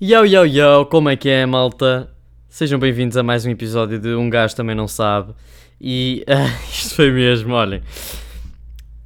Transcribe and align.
Yo, 0.00 0.24
yo, 0.24 0.44
yo, 0.44 0.86
como 0.86 1.10
é 1.10 1.16
que 1.16 1.28
é, 1.28 1.46
malta? 1.46 2.10
Sejam 2.48 2.78
bem-vindos 2.78 3.16
a 3.16 3.22
mais 3.22 3.46
um 3.46 3.50
episódio 3.50 4.00
de 4.00 4.08
Um 4.14 4.28
Gajo 4.28 4.56
Também 4.56 4.74
Não 4.74 4.88
Sabe. 4.88 5.32
E 5.80 6.24
ah, 6.28 6.46
isto 6.68 6.96
foi 6.96 7.12
mesmo, 7.12 7.54
olhem. 7.54 7.82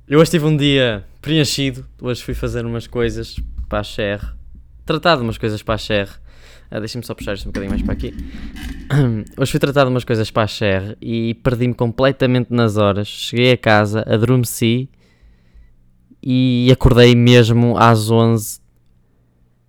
Eu 0.09 0.21
hoje 0.21 0.31
tive 0.31 0.47
um 0.47 0.57
dia 0.57 1.05
preenchido. 1.21 1.85
Hoje 2.01 2.23
fui 2.23 2.33
fazer 2.33 2.65
umas 2.65 2.87
coisas 2.87 3.37
para 3.69 3.81
a 3.81 3.83
Cher. 3.83 4.21
Tratar 4.87 5.17
de 5.17 5.23
umas 5.23 5.37
coisas 5.37 5.63
para 5.63 5.75
a 5.75 5.79
Cher. 5.79 6.09
Ah, 6.71 6.79
Deixem-me 6.79 7.05
só 7.05 7.15
puxar 7.15 7.35
isto 7.35 7.47
um 7.47 7.53
bocadinho 7.53 7.73
mais 7.73 7.83
para 7.83 7.93
aqui. 7.93 8.15
Hoje 9.37 9.51
fui 9.51 9.61
tratar 9.61 9.85
de 9.85 9.91
umas 9.91 10.05
coisas 10.05 10.31
para 10.31 10.45
a 10.45 10.47
Cher 10.47 10.97
e 11.03 11.35
perdi-me 11.35 11.75
completamente 11.75 12.51
nas 12.51 12.79
horas. 12.79 13.07
Cheguei 13.07 13.53
a 13.53 13.57
casa, 13.59 14.03
adormeci 14.09 14.89
e 16.23 16.71
acordei 16.73 17.15
mesmo 17.15 17.77
às 17.77 18.11
11 18.11 18.66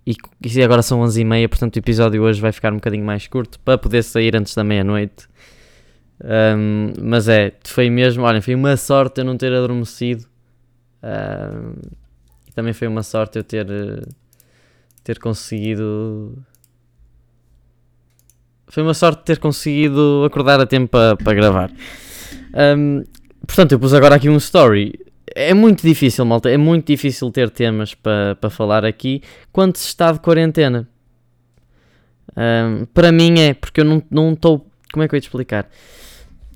e, 0.08 0.16
e 0.42 0.64
agora 0.64 0.82
são 0.82 1.02
11 1.02 1.20
e 1.20 1.26
meia, 1.26 1.50
portanto 1.50 1.76
o 1.76 1.80
episódio 1.80 2.24
hoje 2.24 2.40
vai 2.40 2.54
ficar 2.54 2.72
um 2.72 2.78
bocadinho 2.78 3.04
mais 3.04 3.28
curto 3.28 3.60
para 3.60 3.78
poder 3.78 4.04
sair 4.04 4.38
antes 4.38 4.56
da 4.56 4.64
meia-noite. 4.64 5.28
Um, 6.24 6.94
mas 7.02 7.28
é, 7.28 7.52
foi 7.66 7.90
mesmo, 7.90 8.24
olhem, 8.24 8.40
foi 8.40 8.56
uma 8.56 8.78
sorte 8.78 9.20
eu 9.20 9.26
não 9.26 9.36
ter 9.36 9.52
adormecido. 9.52 10.26
Um, 11.04 11.74
e 12.48 12.52
também 12.54 12.72
foi 12.72 12.88
uma 12.88 13.04
sorte 13.04 13.38
eu 13.38 13.44
ter, 13.44 13.70
eh, 13.70 14.08
ter 15.04 15.20
conseguido. 15.20 16.42
Foi 18.70 18.84
uma 18.84 18.94
sorte 18.94 19.24
ter 19.26 19.40
conseguido 19.40 20.24
acordar 20.26 20.62
a 20.62 20.66
tempo 20.66 20.88
para, 20.88 21.18
para 21.18 21.34
gravar. 21.34 21.72
Um, 22.78 23.04
portanto, 23.46 23.74
eu 23.74 23.80
pus 23.80 23.94
agora 23.94 24.16
aqui 24.16 24.30
um 24.30 24.38
story 24.38 24.98
é 25.38 25.54
muito 25.54 25.86
difícil, 25.86 26.26
malta. 26.26 26.50
É 26.50 26.58
muito 26.58 26.88
difícil 26.88 27.30
ter 27.30 27.52
temas 27.52 27.94
para 27.94 28.36
pa 28.36 28.50
falar 28.50 28.84
aqui 28.84 29.22
quando 29.52 29.78
se 29.78 29.88
está 29.88 30.12
de 30.12 30.20
quarentena. 30.20 30.90
Um, 32.36 32.86
para 32.86 33.12
mim 33.12 33.40
é, 33.40 33.54
porque 33.54 33.82
eu 33.82 34.04
não 34.10 34.34
estou. 34.34 34.68
Como 34.92 35.04
é 35.04 35.08
que 35.08 35.14
eu 35.14 35.18
ia 35.18 35.22
te 35.22 35.26
explicar? 35.26 35.70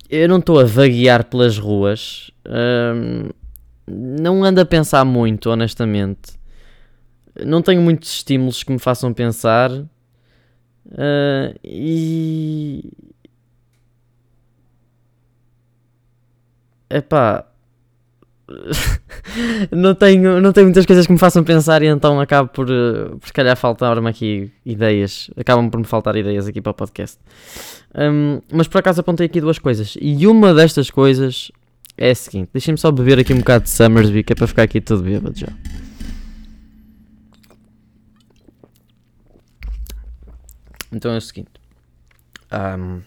Eu 0.10 0.28
não 0.28 0.40
estou 0.40 0.60
a 0.60 0.64
vaguear 0.64 1.26
pelas 1.26 1.60
ruas. 1.60 2.32
Um, 2.46 3.30
não 3.88 4.44
ando 4.44 4.60
a 4.60 4.66
pensar 4.66 5.06
muito, 5.06 5.52
honestamente. 5.52 6.40
Não 7.46 7.62
tenho 7.62 7.82
muitos 7.82 8.12
estímulos 8.16 8.64
que 8.64 8.72
me 8.72 8.80
façam 8.80 9.14
pensar. 9.14 9.72
Uh, 9.72 9.88
e. 11.64 12.92
Epá 16.90 17.51
não, 19.72 19.96
tenho, 19.96 20.42
não 20.42 20.52
tenho 20.52 20.68
muitas 20.68 20.86
coisas 20.86 21.06
que 21.06 21.14
me 21.14 21.20
façam 21.20 21.44
pensar 21.44 21.82
e 21.82 21.88
então 21.88 22.20
acabo 22.20 22.50
por, 22.50 22.70
eh, 22.70 23.10
por 23.20 23.28
se 23.28 23.34
calhar 23.34 23.56
faltar-me 23.56 24.10
aqui 24.10 24.52
ideias. 24.66 25.30
Acabam 25.38 25.70
por 25.70 25.80
me 25.80 25.86
faltar 25.86 26.16
ideias 26.16 26.48
aqui 26.48 26.62
para 26.62 26.72
o 26.72 26.74
podcast. 26.74 27.18
Um, 27.96 28.42
mas 28.52 28.68
por 28.68 28.80
acaso 28.80 29.02
apontei 29.02 29.26
aqui 29.26 29.42
duas 29.42 29.60
coisas. 29.60 29.98
E 30.00 30.26
uma 30.28 30.54
destas 30.54 30.90
coisas 30.90 31.52
é 31.98 32.12
a 32.12 32.16
seguinte: 32.16 32.50
deixem-me 32.54 32.78
só 32.78 32.92
beber 32.92 33.20
aqui 33.20 33.34
um 33.34 33.40
bocado 33.40 33.66
de 33.66 33.70
Summersby, 33.70 34.24
que 34.24 34.34
é 34.34 34.36
para 34.36 34.48
ficar 34.48 34.64
aqui 34.64 34.82
todo 34.82 35.04
bêbado 35.04 35.38
já. 35.38 35.48
Então 40.92 41.12
é 41.12 41.18
o 41.18 41.22
seguinte. 41.22 41.52
Um, 42.52 43.02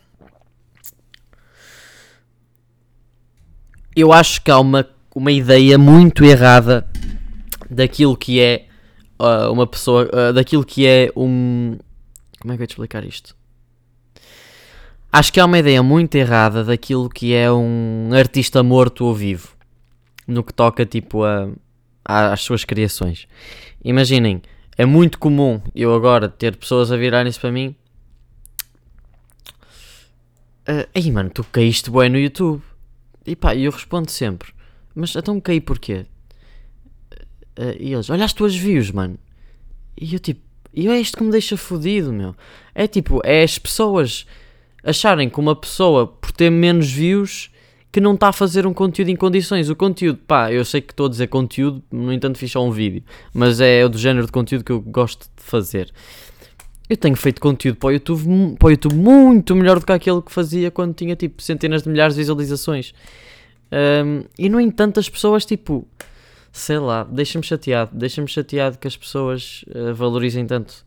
eu 3.95 4.13
acho 4.13 4.43
que 4.43 4.51
há 4.51 4.59
uma 4.59 4.83
uma 5.15 5.31
ideia 5.31 5.79
muito 5.79 6.25
errada 6.25 6.87
daquilo 7.71 8.17
que 8.17 8.41
é 8.41 8.67
uh, 9.19 9.53
uma 9.53 9.67
pessoa, 9.67 10.11
uh, 10.13 10.33
daquilo 10.33 10.65
que 10.65 10.87
é 10.87 11.11
um. 11.17 11.79
Como 12.41 12.53
é 12.53 12.57
que 12.57 12.63
eu 12.63 12.67
vou 12.67 12.67
te 12.67 12.71
explicar 12.71 13.05
isto? 13.05 13.37
Acho 15.13 15.33
que 15.33 15.39
há 15.39 15.45
uma 15.45 15.59
ideia 15.59 15.83
muito 15.83 16.17
errada 16.17 16.65
daquilo 16.65 17.09
que 17.09 17.33
é 17.33 17.51
um 17.51 18.11
artista 18.13 18.63
morto 18.63 19.05
ou 19.05 19.15
vivo 19.15 19.55
no 20.27 20.43
que 20.43 20.53
toca 20.53 20.85
tipo 20.85 21.23
a, 21.23 21.49
a 22.05 22.33
às 22.33 22.41
suas 22.41 22.65
criações. 22.65 23.29
Imaginem, 23.85 24.43
é 24.77 24.85
muito 24.85 25.19
comum 25.19 25.61
eu 25.75 25.95
agora 25.95 26.29
ter 26.29 26.57
pessoas 26.57 26.91
a 26.91 26.97
virarem-se 26.97 27.39
para 27.39 27.53
mim. 27.53 27.77
Uh, 30.69 30.89
Ei 30.95 31.11
mano, 31.13 31.31
tu 31.31 31.45
caíste 31.45 31.91
bem 31.91 32.09
no 32.09 32.19
YouTube. 32.19 32.63
E 33.27 33.37
pá, 33.37 33.55
eu 33.55 33.71
respondo 33.71 34.11
sempre: 34.11 34.54
mas 34.95 35.15
então 35.15 35.41
caí 35.41 35.61
porquê? 35.61 36.07
Uh, 37.59 37.77
e 37.79 37.93
eles, 37.93 38.11
olha 38.11 38.25
as 38.25 38.33
tuas 38.33 38.55
views, 38.55 38.91
mano. 38.91 39.19
E 40.01 40.13
eu 40.13 40.19
tipo, 40.19 40.41
e 40.73 40.89
é 40.89 41.01
isto 41.01 41.17
que 41.17 41.25
me 41.25 41.31
deixa 41.31 41.57
fodido, 41.57 42.13
meu. 42.13 42.35
É 42.75 42.87
tipo, 42.87 43.21
é 43.25 43.43
as 43.43 43.59
pessoas 43.59 44.27
acharem 44.83 45.31
que 45.31 45.39
uma 45.39 45.55
pessoa, 45.55 46.07
por 46.07 46.33
ter 46.33 46.51
menos 46.51 46.91
views, 46.91 47.51
que 47.95 48.01
não 48.01 48.15
está 48.15 48.29
a 48.29 48.33
fazer 48.33 48.67
um 48.67 48.75
conteúdo 48.75 49.09
em 49.09 49.17
condições. 49.17 49.71
O 49.71 49.77
conteúdo, 49.77 50.19
pá, 50.27 50.53
eu 50.53 50.65
sei 50.65 50.81
que 50.81 50.93
estou 50.93 51.07
a 51.07 51.09
dizer 51.09 51.29
conteúdo, 51.29 51.81
no 51.93 52.13
entanto 52.13 52.39
fiz 52.39 52.51
só 52.51 52.65
um 52.65 52.73
vídeo, 52.73 53.05
mas 53.33 53.61
é 53.61 53.85
o 53.85 53.89
do 53.89 53.97
género 53.97 54.27
de 54.27 54.33
conteúdo 54.33 54.65
que 54.65 54.73
eu 54.73 54.81
gosto 54.81 55.29
de 55.37 55.43
fazer. 55.43 55.93
Eu 56.91 56.97
tenho 56.97 57.17
feito 57.17 57.41
conteúdo 57.41 57.77
para 57.77 57.87
o 57.87 57.93
YouTube, 57.93 58.57
para 58.59 58.67
o 58.67 58.71
YouTube 58.73 58.95
muito 58.97 59.55
melhor 59.55 59.79
do 59.79 59.87
que 59.87 59.93
aquele 59.93 60.21
que 60.21 60.33
fazia 60.33 60.71
quando 60.73 60.93
tinha 60.93 61.15
tipo 61.15 61.41
centenas 61.41 61.85
de 61.85 61.89
milhares 61.89 62.15
de 62.15 62.21
visualizações. 62.21 62.93
Um, 63.73 64.25
e 64.39 64.49
no 64.49 64.61
entanto, 64.61 65.01
as 65.01 65.09
pessoas, 65.09 65.45
tipo, 65.45 65.87
sei 66.53 66.79
lá, 66.79 67.05
deixa-me 67.05 67.45
chateado, 67.45 67.91
deixa-me 67.97 68.29
chateado 68.29 68.79
que 68.79 68.87
as 68.87 68.97
pessoas 68.97 69.65
uh, 69.69 69.95
valorizem 69.95 70.47
tanto 70.47 70.85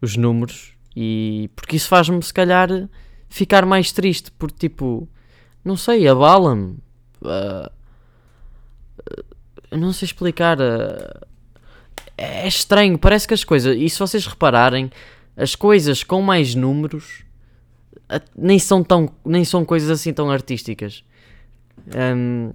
os 0.00 0.16
números 0.16 0.72
e 0.94 1.50
porque 1.54 1.76
isso 1.76 1.88
faz-me, 1.88 2.22
se 2.22 2.32
calhar, 2.32 2.68
ficar 3.28 3.66
mais 3.66 3.92
triste, 3.92 4.30
porque, 4.32 4.68
tipo, 4.68 5.08
não 5.64 5.76
sei, 5.76 6.06
abala-me. 6.08 6.78
Uh, 7.22 7.70
não 9.72 9.92
sei 9.92 10.06
explicar. 10.06 10.58
É 12.16 12.46
estranho, 12.46 12.98
parece 12.98 13.26
que 13.26 13.34
as 13.34 13.44
coisas, 13.44 13.76
e 13.76 13.88
se 13.88 13.98
vocês 13.98 14.26
repararem, 14.26 14.90
as 15.36 15.54
coisas 15.54 16.02
com 16.02 16.20
mais 16.20 16.54
números 16.54 17.24
nem 18.36 18.58
são 18.58 18.82
tão 18.82 19.08
nem 19.24 19.44
são 19.44 19.64
coisas 19.64 19.90
assim 19.90 20.12
tão 20.12 20.30
artísticas 20.30 21.04
um, 22.16 22.52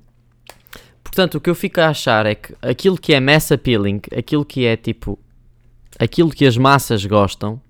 portanto, 1.04 1.36
o 1.36 1.42
que 1.42 1.50
eu 1.50 1.56
fico 1.56 1.80
a 1.80 1.90
achar 1.90 2.26
é 2.26 2.36
que 2.36 2.54
aquilo 2.62 2.98
que 2.98 3.14
é 3.14 3.20
mass 3.20 3.52
appealing, 3.52 4.02
aquilo 4.16 4.46
que 4.46 4.66
é 4.66 4.76
tipo. 4.76 5.20
aquilo 6.00 6.30
que 6.30 6.46
as 6.46 6.58
massas 6.58 7.06
gostam, 7.06 7.62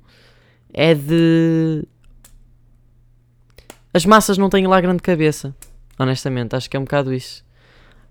é 0.74 0.94
de. 0.94 1.84
As 3.94 4.06
massas 4.06 4.38
não 4.38 4.50
têm 4.50 4.68
lá 4.68 4.82
grande 4.82 5.02
cabeça, 5.02 5.56
honestamente, 5.98 6.56
acho 6.56 6.70
que 6.70 6.76
é 6.76 6.80
um 6.80 6.84
bocado 6.84 7.14
isso. 7.14 7.44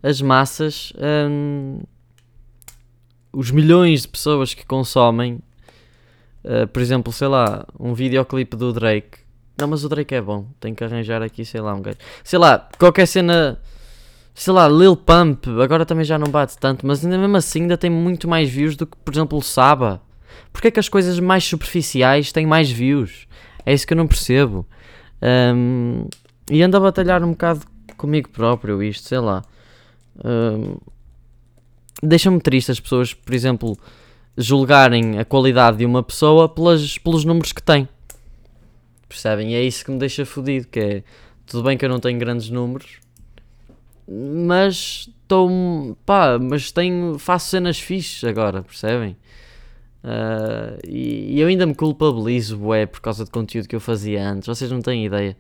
As 0.03 0.21
massas. 0.21 0.93
Um, 0.97 1.81
os 3.33 3.51
milhões 3.51 4.03
de 4.03 4.09
pessoas 4.09 4.55
que 4.55 4.65
consomem, 4.65 5.41
uh, 6.45 6.69
por 6.69 6.81
exemplo, 6.81 7.13
sei 7.13 7.27
lá, 7.27 7.67
um 7.79 7.93
videoclipe 7.93 8.57
do 8.57 8.73
Drake 8.73 9.24
não, 9.57 9.69
mas 9.69 9.85
o 9.85 9.89
Drake 9.89 10.15
é 10.15 10.21
bom. 10.21 10.47
Tenho 10.59 10.75
que 10.75 10.83
arranjar 10.83 11.23
aqui, 11.23 11.45
sei 11.45 11.61
lá, 11.61 11.75
um 11.75 11.83
gajo. 11.83 11.99
Sei 12.23 12.39
lá, 12.39 12.69
qualquer 12.79 13.07
cena. 13.07 13.59
Sei 14.35 14.53
lá, 14.53 14.69
Lil 14.69 14.97
Pump. 14.97 15.49
Agora 15.63 15.87
também 15.87 16.05
já 16.05 16.19
não 16.19 16.29
bate 16.29 16.59
tanto. 16.59 16.87
Mas 16.87 17.05
ainda 17.05 17.17
mesmo 17.19 17.37
assim 17.37 17.63
ainda 17.63 17.79
tem 17.79 17.91
muito 17.91 18.27
mais 18.27 18.51
views 18.51 18.77
do 18.77 18.87
que, 18.87 18.97
por 18.97 19.15
exemplo, 19.15 19.39
o 19.39 19.43
Saba. 19.43 20.03
Porquê 20.53 20.69
é 20.69 20.71
que 20.71 20.81
as 20.81 20.89
coisas 20.89 21.21
mais 21.21 21.45
superficiais 21.45 22.33
têm 22.33 22.47
mais 22.47 22.71
views? 22.71 23.27
É 23.65 23.73
isso 23.73 23.87
que 23.87 23.93
eu 23.93 23.97
não 23.97 24.07
percebo. 24.07 24.67
Um, 25.23 26.07
e 26.51 26.63
ando 26.63 26.77
a 26.77 26.81
batalhar 26.81 27.23
um 27.23 27.31
bocado 27.31 27.61
comigo 27.97 28.29
próprio 28.29 28.83
isto, 28.83 29.09
sei 29.09 29.19
lá. 29.19 29.43
Um, 30.25 30.77
Deixa-me 32.03 32.41
triste 32.41 32.71
as 32.71 32.81
pessoas, 32.81 33.15
por 33.15 33.33
exemplo, 33.33 33.79
julgarem 34.37 35.19
a 35.19 35.25
qualidade 35.25 35.79
de 35.79 35.87
uma 35.87 36.03
pessoa 36.03 36.49
pelas, 36.49 36.99
pelos 36.99 37.25
números 37.25 37.53
que 37.53 37.63
tem. 37.63 37.89
Percebem? 39.15 39.53
E 39.53 39.55
é 39.55 39.63
isso 39.63 39.85
que 39.85 39.93
me 39.93 39.99
deixa 39.99 40.27
fodido, 40.27 40.67
que 40.67 40.81
é 40.81 41.03
tudo 41.47 41.63
bem 41.63 41.79
que 41.79 41.85
eu 41.85 41.89
não 41.89 42.01
tenho 42.01 42.19
grandes 42.19 42.51
números, 42.51 42.99
mas 44.09 45.09
estou 45.23 45.97
pá, 46.05 46.37
mas 46.37 46.73
tenho, 46.73 47.17
faço 47.17 47.51
cenas 47.51 47.79
fixes 47.79 48.25
agora, 48.25 48.65
percebem? 48.65 49.17
Uh, 50.03 50.77
e, 50.85 51.37
e, 51.37 51.41
eu 51.41 51.47
ainda 51.47 51.65
me 51.65 51.77
culpabilizo, 51.77 52.59
bué, 52.59 52.87
por 52.87 53.01
causa 53.01 53.25
de 53.25 53.31
conteúdo 53.31 53.69
que 53.69 53.77
eu 53.77 53.81
fazia 53.81 54.29
antes, 54.29 54.49
vocês 54.49 54.71
não 54.71 54.83
têm 54.83 55.07
ideia. 55.07 55.37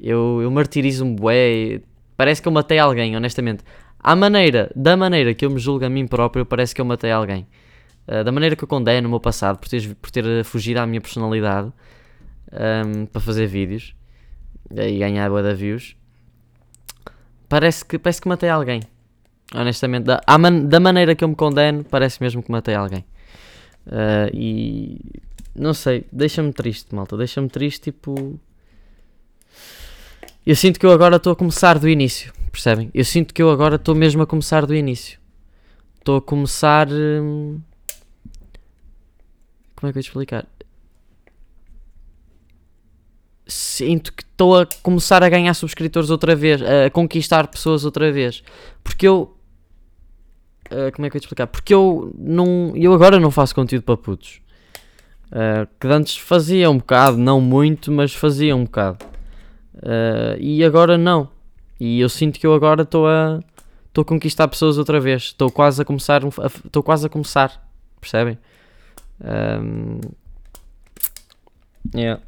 Eu, 0.00 0.40
eu 0.42 0.50
martirizo-me, 0.50 1.14
bué, 1.14 1.80
parece 2.16 2.42
que 2.42 2.48
eu 2.48 2.52
matei 2.52 2.78
alguém, 2.78 3.16
honestamente. 3.16 3.62
À 4.00 4.16
maneira, 4.16 4.68
da 4.74 4.96
maneira 4.96 5.32
que 5.32 5.46
eu 5.46 5.50
me 5.50 5.60
julgo 5.60 5.84
a 5.84 5.88
mim 5.88 6.08
próprio, 6.08 6.44
parece 6.44 6.74
que 6.74 6.80
eu 6.80 6.84
matei 6.84 7.12
alguém. 7.12 7.46
Uh, 8.08 8.24
da 8.24 8.32
maneira 8.32 8.56
que 8.56 8.64
eu 8.64 8.68
condeno 8.68 9.06
o 9.06 9.10
meu 9.10 9.20
passado 9.20 9.58
por 9.58 9.68
ter, 9.68 9.94
por 9.94 10.10
ter 10.10 10.44
fugido 10.44 10.80
à 10.80 10.86
minha 10.86 11.00
personalidade 11.00 11.72
um, 12.52 13.06
para 13.06 13.20
fazer 13.20 13.46
vídeos 13.46 13.94
e 14.70 14.98
ganhar 14.98 15.28
boa 15.28 15.42
de 15.42 15.54
views. 15.54 15.96
Parece 17.48 17.84
que, 17.84 17.98
parece 17.98 18.20
que 18.20 18.28
matei 18.28 18.48
alguém. 18.48 18.82
Honestamente, 19.54 20.04
da, 20.04 20.22
man, 20.38 20.64
da 20.64 20.80
maneira 20.80 21.14
que 21.14 21.22
eu 21.22 21.28
me 21.28 21.34
condeno, 21.34 21.84
parece 21.84 22.22
mesmo 22.22 22.42
que 22.42 22.50
matei 22.50 22.74
alguém. 22.74 23.04
Uh, 23.86 24.30
e 24.32 24.98
não 25.54 25.74
sei, 25.74 26.06
deixa-me 26.10 26.52
triste, 26.52 26.94
malta. 26.94 27.16
Deixa-me 27.16 27.48
triste, 27.48 27.92
tipo. 27.92 28.40
Eu 30.46 30.56
sinto 30.56 30.80
que 30.80 30.86
eu 30.86 30.90
agora 30.90 31.16
estou 31.16 31.32
a 31.32 31.36
começar 31.36 31.78
do 31.78 31.88
início, 31.88 32.32
percebem? 32.50 32.90
Eu 32.92 33.04
sinto 33.04 33.32
que 33.32 33.42
eu 33.42 33.50
agora 33.50 33.76
estou 33.76 33.94
mesmo 33.94 34.22
a 34.22 34.26
começar 34.26 34.66
do 34.66 34.74
início. 34.74 35.20
Estou 35.98 36.16
a 36.16 36.22
começar. 36.22 36.88
Hum, 36.90 37.60
como 39.76 39.90
é 39.90 39.92
que 39.92 39.98
eu 39.98 40.00
ia 40.00 40.06
explicar? 40.06 40.46
Sinto 43.82 44.12
que 44.12 44.22
estou 44.22 44.60
a 44.60 44.66
começar 44.82 45.22
a 45.22 45.28
ganhar 45.28 45.52
subscritores 45.54 46.08
outra 46.08 46.36
vez, 46.36 46.62
a 46.62 46.88
conquistar 46.90 47.48
pessoas 47.48 47.84
outra 47.84 48.12
vez. 48.12 48.42
Porque 48.84 49.06
eu. 49.06 49.36
Uh, 50.70 50.90
como 50.94 51.06
é 51.06 51.10
que 51.10 51.16
eu 51.16 51.18
ia 51.18 51.22
explicar? 51.22 51.46
Porque 51.48 51.74
eu 51.74 52.14
não. 52.16 52.72
Eu 52.76 52.94
agora 52.94 53.18
não 53.18 53.30
faço 53.30 53.54
conteúdo 53.54 53.82
para 53.82 53.96
putos. 53.96 54.40
Uh, 55.26 55.66
que 55.80 55.86
antes 55.86 56.16
fazia 56.16 56.70
um 56.70 56.78
bocado, 56.78 57.16
não 57.16 57.40
muito, 57.40 57.90
mas 57.90 58.14
fazia 58.14 58.54
um 58.54 58.64
bocado. 58.64 59.04
Uh, 59.74 60.38
e 60.38 60.64
agora 60.64 60.96
não. 60.96 61.28
E 61.80 62.00
eu 62.00 62.08
sinto 62.08 62.38
que 62.38 62.46
eu 62.46 62.54
agora 62.54 62.82
estou 62.82 63.08
a 63.08 63.40
estou 63.88 64.02
a 64.02 64.04
conquistar 64.04 64.48
pessoas 64.48 64.78
outra 64.78 65.00
vez. 65.00 65.24
Estou 65.24 65.50
quase 65.50 65.82
a 65.82 65.84
começar. 65.84 66.22
Estou 66.64 66.82
quase 66.82 67.06
a 67.06 67.08
começar. 67.08 67.68
Percebem? 68.00 68.38
Um, 69.20 70.00
yeah. 71.94 72.20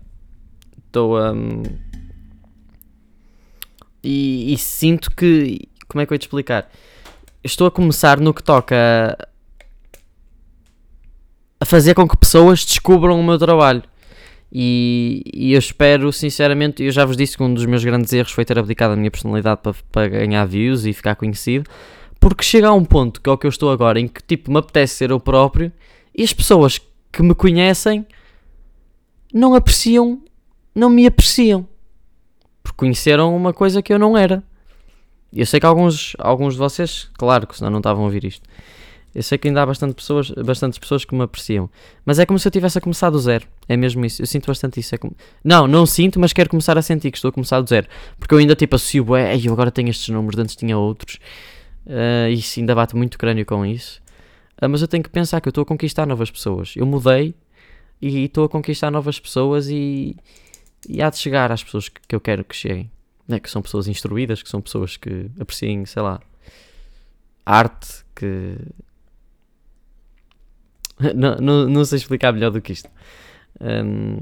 Estou 0.95 1.19
a. 1.19 1.33
Um, 1.33 1.65
e, 4.01 4.55
e, 4.55 4.59
sinto 4.59 5.11
que. 5.11 5.69
Como 5.89 6.01
é 6.01 6.07
que 6.07 6.13
eu 6.13 6.15
ia 6.15 6.19
te 6.21 6.23
explicar? 6.23 6.71
Estou 7.43 7.67
a 7.67 7.71
começar 7.71 8.21
no 8.21 8.33
que 8.33 8.45
toca 8.45 8.77
a, 9.19 9.27
a 11.61 11.65
fazer 11.65 11.95
com 11.95 12.07
que 12.07 12.17
pessoas 12.17 12.65
descubram 12.65 13.19
o 13.19 13.25
meu 13.25 13.37
trabalho. 13.39 13.83
E, 14.53 15.25
e, 15.35 15.53
eu 15.53 15.59
espero, 15.59 16.13
sinceramente, 16.13 16.85
eu 16.85 16.93
já 16.93 17.05
vos 17.05 17.17
disse 17.17 17.37
que 17.37 17.43
um 17.43 17.53
dos 17.53 17.67
meus 17.67 17.85
grandes 17.85 18.13
erros 18.13 18.31
foi 18.31 18.45
ter 18.45 18.57
abdicado 18.57 18.95
a 18.95 18.97
minha 18.97 19.11
personalidade 19.11 19.63
para, 19.63 19.75
para 19.91 20.07
ganhar 20.07 20.45
views 20.45 20.85
e 20.85 20.93
ficar 20.93 21.17
conhecido, 21.17 21.69
porque 22.21 22.45
chega 22.45 22.69
a 22.69 22.73
um 22.73 22.85
ponto, 22.85 23.21
que 23.21 23.29
é 23.29 23.33
o 23.33 23.37
que 23.37 23.47
eu 23.47 23.51
estou 23.51 23.73
agora, 23.73 23.99
em 23.99 24.07
que 24.07 24.23
tipo 24.23 24.53
me 24.53 24.59
apetece 24.59 24.95
ser 24.95 25.11
eu 25.11 25.19
próprio 25.19 25.73
e 26.15 26.23
as 26.23 26.33
pessoas 26.33 26.81
que 27.11 27.21
me 27.21 27.35
conhecem 27.35 28.07
não 29.33 29.57
apreciam, 29.57 30.23
não 30.75 30.91
me 30.91 31.07
apreciam, 31.07 31.67
porque 32.63 32.77
conheceram 32.77 33.35
uma 33.35 33.53
coisa 33.53 33.83
que 33.83 33.93
eu 33.93 33.99
não 33.99 34.17
era. 34.17 34.43
Eu 35.33 35.47
sei 35.47 35.61
que 35.61 35.67
alguns, 35.67 36.15
alguns 36.19 36.55
de 36.55 36.59
vocês, 36.59 37.11
claro 37.15 37.47
que 37.47 37.57
senão 37.57 37.71
não 37.71 37.79
estavam 37.79 38.03
a 38.03 38.07
ouvir 38.07 38.25
isto, 38.25 38.49
eu 39.15 39.23
sei 39.23 39.39
que 39.39 39.47
ainda 39.47 39.63
há 39.63 39.67
bastante 39.67 39.95
pessoas, 39.95 40.31
bastantes 40.31 40.79
pessoas 40.79 41.05
que 41.05 41.15
me 41.15 41.23
apreciam. 41.23 41.71
Mas 42.05 42.19
é 42.19 42.27
como 42.27 42.37
se 42.37 42.49
eu 42.49 42.51
tivesse 42.51 42.79
a 42.79 42.81
começar 42.81 43.11
do 43.11 43.19
zero. 43.19 43.47
É 43.69 43.77
mesmo 43.77 44.05
isso. 44.05 44.21
Eu 44.21 44.27
sinto 44.27 44.49
bastante 44.49 44.81
isso. 44.81 44.93
É 44.93 44.99
como... 44.99 45.15
Não, 45.45 45.69
não 45.69 45.87
sinto, 45.87 46.19
mas 46.19 46.33
quero 46.33 46.51
começar 46.51 46.77
a 46.77 46.83
sentir 46.83 47.13
que 47.13 47.19
estou 47.19 47.29
a 47.29 47.33
começar 47.33 47.61
do 47.61 47.69
zero. 47.69 47.87
Porque 48.19 48.35
eu 48.35 48.39
ainda 48.39 48.57
tipo 48.57 48.75
associo, 48.75 49.15
é, 49.15 49.39
eu 49.41 49.53
agora 49.53 49.71
tenho 49.71 49.89
estes 49.89 50.09
números, 50.09 50.41
antes 50.41 50.57
tinha 50.57 50.77
outros. 50.77 51.21
Uh, 51.87 52.29
isso 52.31 52.59
ainda 52.59 52.75
bate 52.75 52.97
muito 52.97 53.17
crânio 53.17 53.47
com 53.47 53.65
isso. 53.65 54.03
Uh, 54.61 54.69
mas 54.69 54.83
eu 54.83 54.89
tenho 54.89 55.05
que 55.05 55.11
pensar 55.11 55.41
que 55.41 55.47
eu 55.47 55.51
estou 55.51 55.63
a 55.63 55.67
conquistar 55.67 56.07
novas 56.07 56.29
pessoas. 56.29 56.75
Eu 56.75 56.85
mudei 56.85 57.37
e 58.03 58.25
estou 58.25 58.45
a 58.45 58.49
conquistar 58.49 58.91
novas 58.91 59.21
pessoas 59.21 59.69
e, 59.69 60.17
e 60.89 61.03
há 61.03 61.11
de 61.11 61.19
chegar 61.19 61.51
às 61.53 61.63
pessoas 61.63 61.89
que, 61.89 62.01
que 62.07 62.15
eu 62.15 62.21
quero 62.21 62.45
que 62.45 62.55
cheguem. 62.55 62.91
Né? 63.27 63.41
Que 63.41 63.51
são 63.51 63.63
pessoas 63.63 63.89
instruídas, 63.89 64.43
que 64.43 64.49
são 64.49 64.61
pessoas 64.61 64.97
que 64.97 65.31
apreciem, 65.41 65.87
sei 65.87 66.03
lá, 66.03 66.21
arte, 67.45 68.05
que 68.15 68.59
não, 71.15 71.37
não, 71.37 71.69
não 71.69 71.85
sei 71.85 71.99
explicar 71.99 72.33
melhor 72.33 72.51
do 72.51 72.61
que 72.61 72.73
isto. 72.73 72.89
Um, 73.61 74.19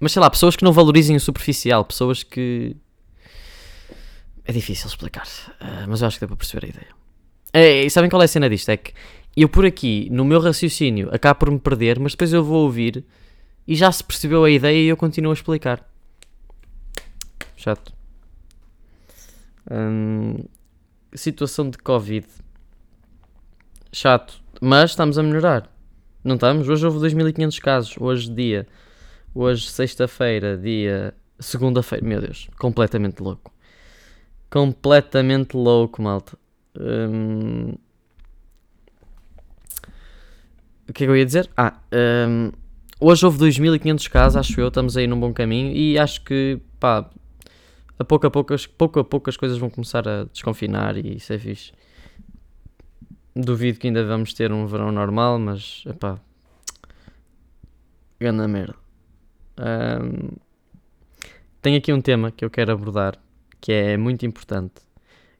mas 0.00 0.12
sei 0.12 0.20
lá, 0.20 0.28
pessoas 0.28 0.56
que 0.56 0.64
não 0.64 0.72
valorizem 0.72 1.16
o 1.16 1.20
superficial, 1.20 1.84
pessoas 1.84 2.22
que. 2.22 2.76
É 4.44 4.52
difícil 4.52 4.86
explicar, 4.88 5.26
uh, 5.26 5.88
mas 5.88 6.02
eu 6.02 6.06
acho 6.06 6.18
que 6.18 6.20
dá 6.20 6.26
para 6.26 6.36
perceber 6.36 6.66
a 6.66 6.68
ideia. 6.68 6.88
É, 7.52 7.84
e 7.84 7.90
sabem 7.90 8.10
qual 8.10 8.20
é 8.20 8.26
a 8.26 8.28
cena 8.28 8.50
disto? 8.50 8.68
É 8.68 8.76
que 8.76 8.92
eu 9.36 9.48
por 9.48 9.64
aqui, 9.64 10.08
no 10.10 10.24
meu 10.24 10.40
raciocínio, 10.40 11.08
acabo 11.12 11.40
por 11.40 11.50
me 11.50 11.58
perder, 11.58 11.98
mas 11.98 12.12
depois 12.12 12.32
eu 12.32 12.44
vou 12.44 12.64
ouvir 12.64 13.04
e 13.66 13.74
já 13.74 13.90
se 13.90 14.04
percebeu 14.04 14.44
a 14.44 14.50
ideia 14.50 14.78
e 14.78 14.86
eu 14.86 14.96
continuo 14.96 15.30
a 15.30 15.34
explicar. 15.34 15.88
Chato. 17.56 17.94
Hum, 19.70 20.44
situação 21.14 21.70
de 21.70 21.78
Covid. 21.78 22.26
Chato. 23.92 24.42
Mas 24.60 24.90
estamos 24.90 25.18
a 25.18 25.22
melhorar. 25.22 25.70
Não 26.22 26.34
estamos? 26.34 26.68
Hoje 26.68 26.84
houve 26.84 26.98
2500 26.98 27.58
casos. 27.58 27.96
Hoje, 27.98 28.30
dia. 28.30 28.66
Hoje, 29.34 29.68
sexta-feira, 29.68 30.56
dia. 30.56 31.14
Segunda-feira. 31.38 32.04
Meu 32.04 32.20
Deus. 32.20 32.48
Completamente 32.58 33.20
louco. 33.20 33.52
Completamente 34.50 35.56
louco, 35.56 36.02
malta. 36.02 36.36
Hum... 36.78 37.74
O 40.86 40.92
que 40.92 41.04
é 41.04 41.06
que 41.06 41.10
eu 41.10 41.16
ia 41.16 41.24
dizer? 41.24 41.50
Ah, 41.56 41.78
hum... 42.28 42.52
hoje 43.04 43.24
houve 43.24 43.38
2500 43.38 44.08
casos, 44.08 44.36
acho 44.36 44.60
eu. 44.60 44.68
Estamos 44.68 44.96
aí 44.96 45.06
num 45.06 45.18
bom 45.18 45.32
caminho. 45.32 45.72
E 45.72 45.98
acho 45.98 46.22
que, 46.24 46.60
pá. 46.80 47.08
A 47.98 48.04
pouco 48.04 48.26
a 48.26 48.30
pouco, 48.30 48.54
pouco 48.76 48.98
a 48.98 49.04
pouco 49.04 49.30
as 49.30 49.36
coisas 49.36 49.56
vão 49.56 49.70
começar 49.70 50.08
a 50.08 50.24
desconfinar 50.24 50.96
e 50.96 51.16
isso 51.16 51.32
é 51.32 51.38
fixe. 51.38 51.72
Duvido 53.36 53.78
que 53.78 53.86
ainda 53.86 54.04
vamos 54.04 54.32
ter 54.34 54.52
um 54.52 54.66
verão 54.66 54.90
normal, 54.90 55.38
mas 55.38 55.84
epá. 55.86 56.18
Ganda 58.18 58.48
merda. 58.48 58.74
Um, 59.58 60.36
tenho 61.62 61.78
aqui 61.78 61.92
um 61.92 62.00
tema 62.00 62.32
que 62.32 62.44
eu 62.44 62.50
quero 62.50 62.72
abordar 62.72 63.16
que 63.64 63.72
é 63.72 63.96
muito 63.96 64.26
importante. 64.26 64.74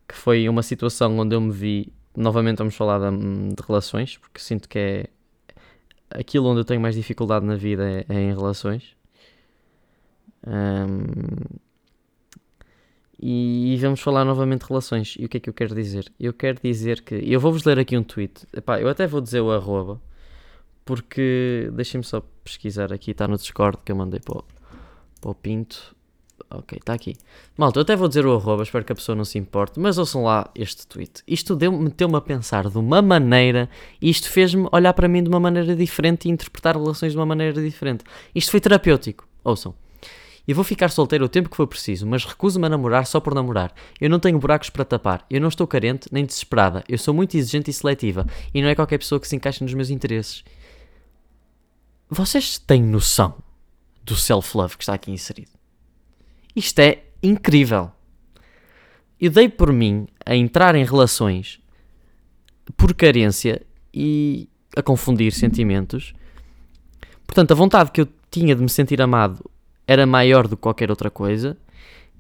Que 0.09 0.15
foi 0.15 0.49
uma 0.49 0.63
situação 0.63 1.19
onde 1.19 1.35
eu 1.37 1.41
me 1.43 1.53
vi. 1.53 1.93
Novamente 2.17 2.59
vamos 2.59 2.75
falar 2.75 2.99
de, 3.11 3.17
de 3.55 3.63
relações, 3.67 4.17
porque 4.17 4.41
sinto 4.41 4.67
que 4.67 4.79
é 4.79 5.07
aquilo 6.11 6.49
onde 6.49 6.61
eu 6.61 6.65
tenho 6.65 6.81
mais 6.81 6.95
dificuldade 6.95 7.45
na 7.45 7.57
vida 7.57 7.89
é, 7.89 8.05
é 8.09 8.21
em 8.21 8.35
relações. 8.35 8.97
Um, 10.47 11.65
e 13.27 13.77
vamos 13.81 14.01
falar 14.01 14.25
novamente 14.25 14.63
de 14.63 14.69
relações. 14.69 15.17
E 15.19 15.25
o 15.25 15.29
que 15.29 15.39
é 15.39 15.41
que 15.41 15.49
eu 15.49 15.55
quero 15.55 15.75
dizer? 15.75 16.13
Eu 16.21 16.33
quero 16.33 16.61
dizer 16.63 17.01
que. 17.03 17.15
Eu 17.15 17.41
vou-vos 17.41 17.65
ler 17.65 17.79
aqui 17.79 17.97
um 17.97 18.03
tweet. 18.03 18.47
Epá, 18.53 18.81
eu 18.81 18.89
até 18.89 19.07
vou 19.07 19.21
dizer 19.21 19.41
o 19.41 19.51
arroba. 19.51 20.01
Porque. 20.85 21.71
Deixem-me 21.73 22.05
só 22.05 22.21
pesquisar 22.43 22.93
aqui. 22.93 23.13
Está 23.13 23.27
no 23.27 23.37
Discord 23.37 23.79
que 23.85 23.93
eu 23.93 23.97
mandei 23.97 24.21
para 24.21 24.39
o, 24.39 24.45
para 25.21 25.31
o 25.31 25.35
Pinto. 25.35 25.97
Ok, 26.51 26.79
está 26.79 26.93
aqui. 26.93 27.17
Malta, 27.57 27.79
eu 27.79 27.83
até 27.83 27.97
vou 27.97 28.07
dizer 28.07 28.25
o 28.27 28.35
arroba. 28.35 28.63
Espero 28.63 28.85
que 28.85 28.93
a 28.93 28.95
pessoa 28.95 29.17
não 29.17 29.25
se 29.25 29.39
importe. 29.39 29.81
Mas 29.81 29.99
ouçam 29.99 30.25
lá 30.25 30.51
este 30.55 30.87
tweet. 30.87 31.23
Isto 31.27 31.57
meteu-me 31.73 32.17
a 32.17 32.21
pensar 32.21 32.69
de 32.69 32.79
uma 32.79 33.03
maneira. 33.03 33.69
E 34.01 34.09
isto 34.09 34.31
fez-me 34.31 34.69
olhar 34.73 34.93
para 34.93 35.09
mim 35.09 35.23
de 35.23 35.29
uma 35.29 35.41
maneira 35.41 35.75
diferente 35.75 36.29
e 36.29 36.31
interpretar 36.31 36.77
relações 36.77 37.13
de 37.13 37.19
uma 37.19 37.27
maneira 37.27 37.61
diferente. 37.61 38.05
Isto 38.35 38.51
foi 38.51 38.61
terapêutico. 38.61 39.27
Ouçam. 39.43 39.75
Eu 40.47 40.55
vou 40.55 40.65
ficar 40.65 40.91
solteiro 40.91 41.25
o 41.25 41.29
tempo 41.29 41.49
que 41.49 41.57
for 41.57 41.67
preciso, 41.67 42.07
mas 42.07 42.25
recuso-me 42.25 42.67
a 42.67 42.69
namorar 42.69 43.07
só 43.07 43.19
por 43.19 43.35
namorar. 43.35 43.73
Eu 43.99 44.11
não 44.11 44.21
tenho 44.21 44.39
buracos 44.39 44.69
para 44.69 44.85
tapar. 44.85 45.25
Eu 45.31 45.41
não 45.41 45.49
estou 45.49 45.67
carente 45.67 46.09
nem 46.13 46.25
desesperada. 46.25 46.85
Eu 46.87 46.99
sou 46.99 47.15
muito 47.15 47.35
exigente 47.35 47.71
e 47.71 47.75
seletiva. 47.75 48.27
E 48.53 48.61
não 48.61 48.69
é 48.69 48.75
qualquer 48.75 48.99
pessoa 48.99 49.19
que 49.19 49.27
se 49.27 49.35
encaixa 49.35 49.65
nos 49.65 49.73
meus 49.73 49.89
interesses. 49.89 50.45
Vocês 52.11 52.59
têm 52.59 52.83
noção 52.83 53.37
do 54.05 54.15
self-love 54.15 54.77
que 54.77 54.83
está 54.83 54.93
aqui 54.93 55.11
inserido? 55.11 55.54
Isto 56.55 56.79
é 56.81 57.03
incrível. 57.23 57.91
Eu 59.21 59.31
dei 59.31 59.49
por 59.49 59.73
mim 59.73 60.07
a 60.25 60.35
entrar 60.35 60.75
em 60.75 60.85
relações 60.85 61.61
por 62.77 62.95
carência 62.95 63.63
e 63.93 64.49
a 64.77 64.83
confundir 64.83 65.33
sentimentos. 65.33 66.13
Portanto, 67.27 67.53
a 67.53 67.55
vontade 67.55 67.91
que 67.91 68.01
eu 68.01 68.09
tinha 68.31 68.55
de 68.55 68.63
me 68.63 68.69
sentir 68.69 69.01
amado 69.01 69.51
era 69.87 70.07
maior 70.07 70.49
do 70.49 70.57
que 70.57 70.63
qualquer 70.63 70.91
outra 70.91 71.11
coisa 71.11 71.57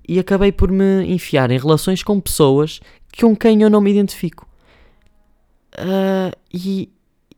e 0.07 0.19
acabei 0.19 0.53
por 0.53 0.71
me 0.71 1.05
enfiar 1.05 1.51
em 1.51 1.59
relações 1.59 2.03
com 2.03 2.21
pessoas 2.21 2.81
com 3.19 3.35
quem 3.35 3.63
eu 3.63 3.71
não 3.71 3.81
me 3.81 3.91
identifico. 3.91 4.47
Uh, 5.75 6.37
e, 6.53 6.91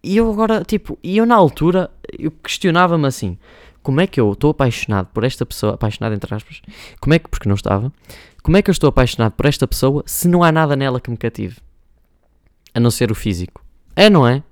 e 0.03 0.17
eu 0.17 0.31
agora, 0.31 0.65
tipo, 0.65 0.99
e 1.03 1.17
eu 1.17 1.27
na 1.27 1.35
altura, 1.35 1.91
eu 2.19 2.31
questionava-me 2.31 3.07
assim, 3.07 3.39
como 3.87 4.01
é 4.01 4.07
que 4.09 4.21
eu 4.21 4.33
estou 4.33 4.51
apaixonado 4.51 5.07
por 5.15 5.23
esta 5.23 5.47
pessoa, 5.47 5.75
apaixonado 5.75 6.13
entre 6.13 6.35
aspas, 6.35 6.61
como 6.99 7.15
é 7.15 7.21
que, 7.21 7.29
porque 7.29 7.49
não 7.49 7.55
estava, 7.55 7.93
como 8.43 8.57
é 8.57 8.61
que 8.61 8.69
eu 8.69 8.73
estou 8.73 8.89
apaixonado 8.89 9.35
por 9.35 9.47
esta 9.47 9.65
pessoa 9.65 10.03
se 10.05 10.27
não 10.27 10.43
há 10.43 10.51
nada 10.51 10.75
nela 10.75 11.01
que 11.01 11.09
me 11.09 11.17
cative? 11.17 11.59
A 12.75 12.81
não 12.81 12.91
ser 12.91 13.13
o 13.13 13.15
físico. 13.15 13.65
É, 13.95 14.11
não 14.11 14.27
é? 14.27 14.43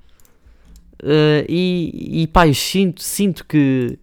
Uh, 1.02 1.42
e, 1.48 2.22
e 2.22 2.26
pá, 2.28 2.46
eu 2.46 2.54
sinto, 2.54 3.02
sinto 3.02 3.44
que 3.44 3.98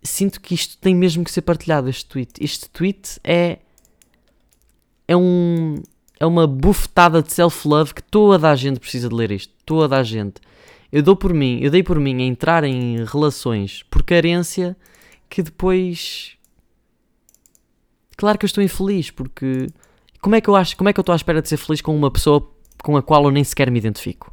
sinto 0.00 0.40
que 0.40 0.54
isto 0.54 0.78
tem 0.78 0.94
mesmo 0.94 1.24
que 1.24 1.32
ser 1.32 1.42
partilhado, 1.42 1.90
este 1.90 2.06
tweet. 2.06 2.32
Este 2.40 2.70
tweet 2.70 3.18
é. 3.24 3.58
É 5.08 5.16
um. 5.16 5.74
É 6.20 6.24
uma 6.26 6.46
bufetada 6.46 7.20
de 7.20 7.32
self-love 7.32 7.94
que 7.94 8.02
toda 8.02 8.48
a 8.48 8.54
gente 8.54 8.78
precisa 8.78 9.08
de 9.08 9.14
ler 9.16 9.32
isto. 9.32 9.52
Toda 9.66 9.98
a 9.98 10.04
gente. 10.04 10.40
Eu 10.90 11.02
dou 11.02 11.14
por 11.14 11.34
mim, 11.34 11.58
eu 11.60 11.70
dei 11.70 11.82
por 11.82 11.98
mim 12.00 12.22
a 12.22 12.24
entrar 12.24 12.64
em 12.64 13.04
relações 13.04 13.82
por 13.90 14.02
carência 14.02 14.76
que 15.28 15.42
depois. 15.42 16.36
Claro 18.16 18.38
que 18.38 18.44
eu 18.44 18.48
estou 18.48 18.62
infeliz, 18.62 19.10
porque. 19.10 19.66
Como 20.20 20.34
é 20.34 20.40
que 20.40 20.48
eu 20.50 20.56
acho, 20.56 20.76
como 20.76 20.88
é 20.88 20.92
que 20.92 20.98
eu 20.98 21.02
estou 21.02 21.12
à 21.12 21.16
espera 21.16 21.40
de 21.40 21.48
ser 21.48 21.56
feliz 21.56 21.80
com 21.80 21.94
uma 21.94 22.10
pessoa 22.10 22.50
com 22.82 22.96
a 22.96 23.02
qual 23.02 23.24
eu 23.24 23.30
nem 23.30 23.44
sequer 23.44 23.70
me 23.70 23.78
identifico? 23.78 24.32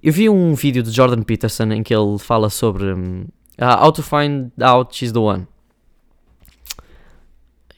Eu 0.00 0.12
vi 0.12 0.28
um 0.28 0.54
vídeo 0.54 0.82
de 0.82 0.90
Jordan 0.90 1.22
Peterson 1.22 1.72
em 1.72 1.82
que 1.82 1.92
ele 1.92 2.16
fala 2.18 2.48
sobre 2.48 2.92
um, 2.92 3.26
how 3.60 3.90
to 3.90 4.02
find 4.02 4.52
out 4.62 4.94
she's 4.94 5.10
the 5.10 5.18
one. 5.18 5.48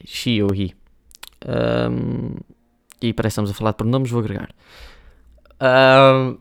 She 0.05 0.43
ou 0.43 0.53
he. 0.53 0.75
Um, 1.47 2.35
e 3.01 3.13
parece 3.13 3.35
que 3.35 3.41
estamos 3.41 3.51
a 3.51 3.53
falar 3.53 3.71
de 3.71 3.77
pronomes, 3.77 4.11
vou 4.11 4.19
agregar. 4.19 4.49
Um, 5.61 6.37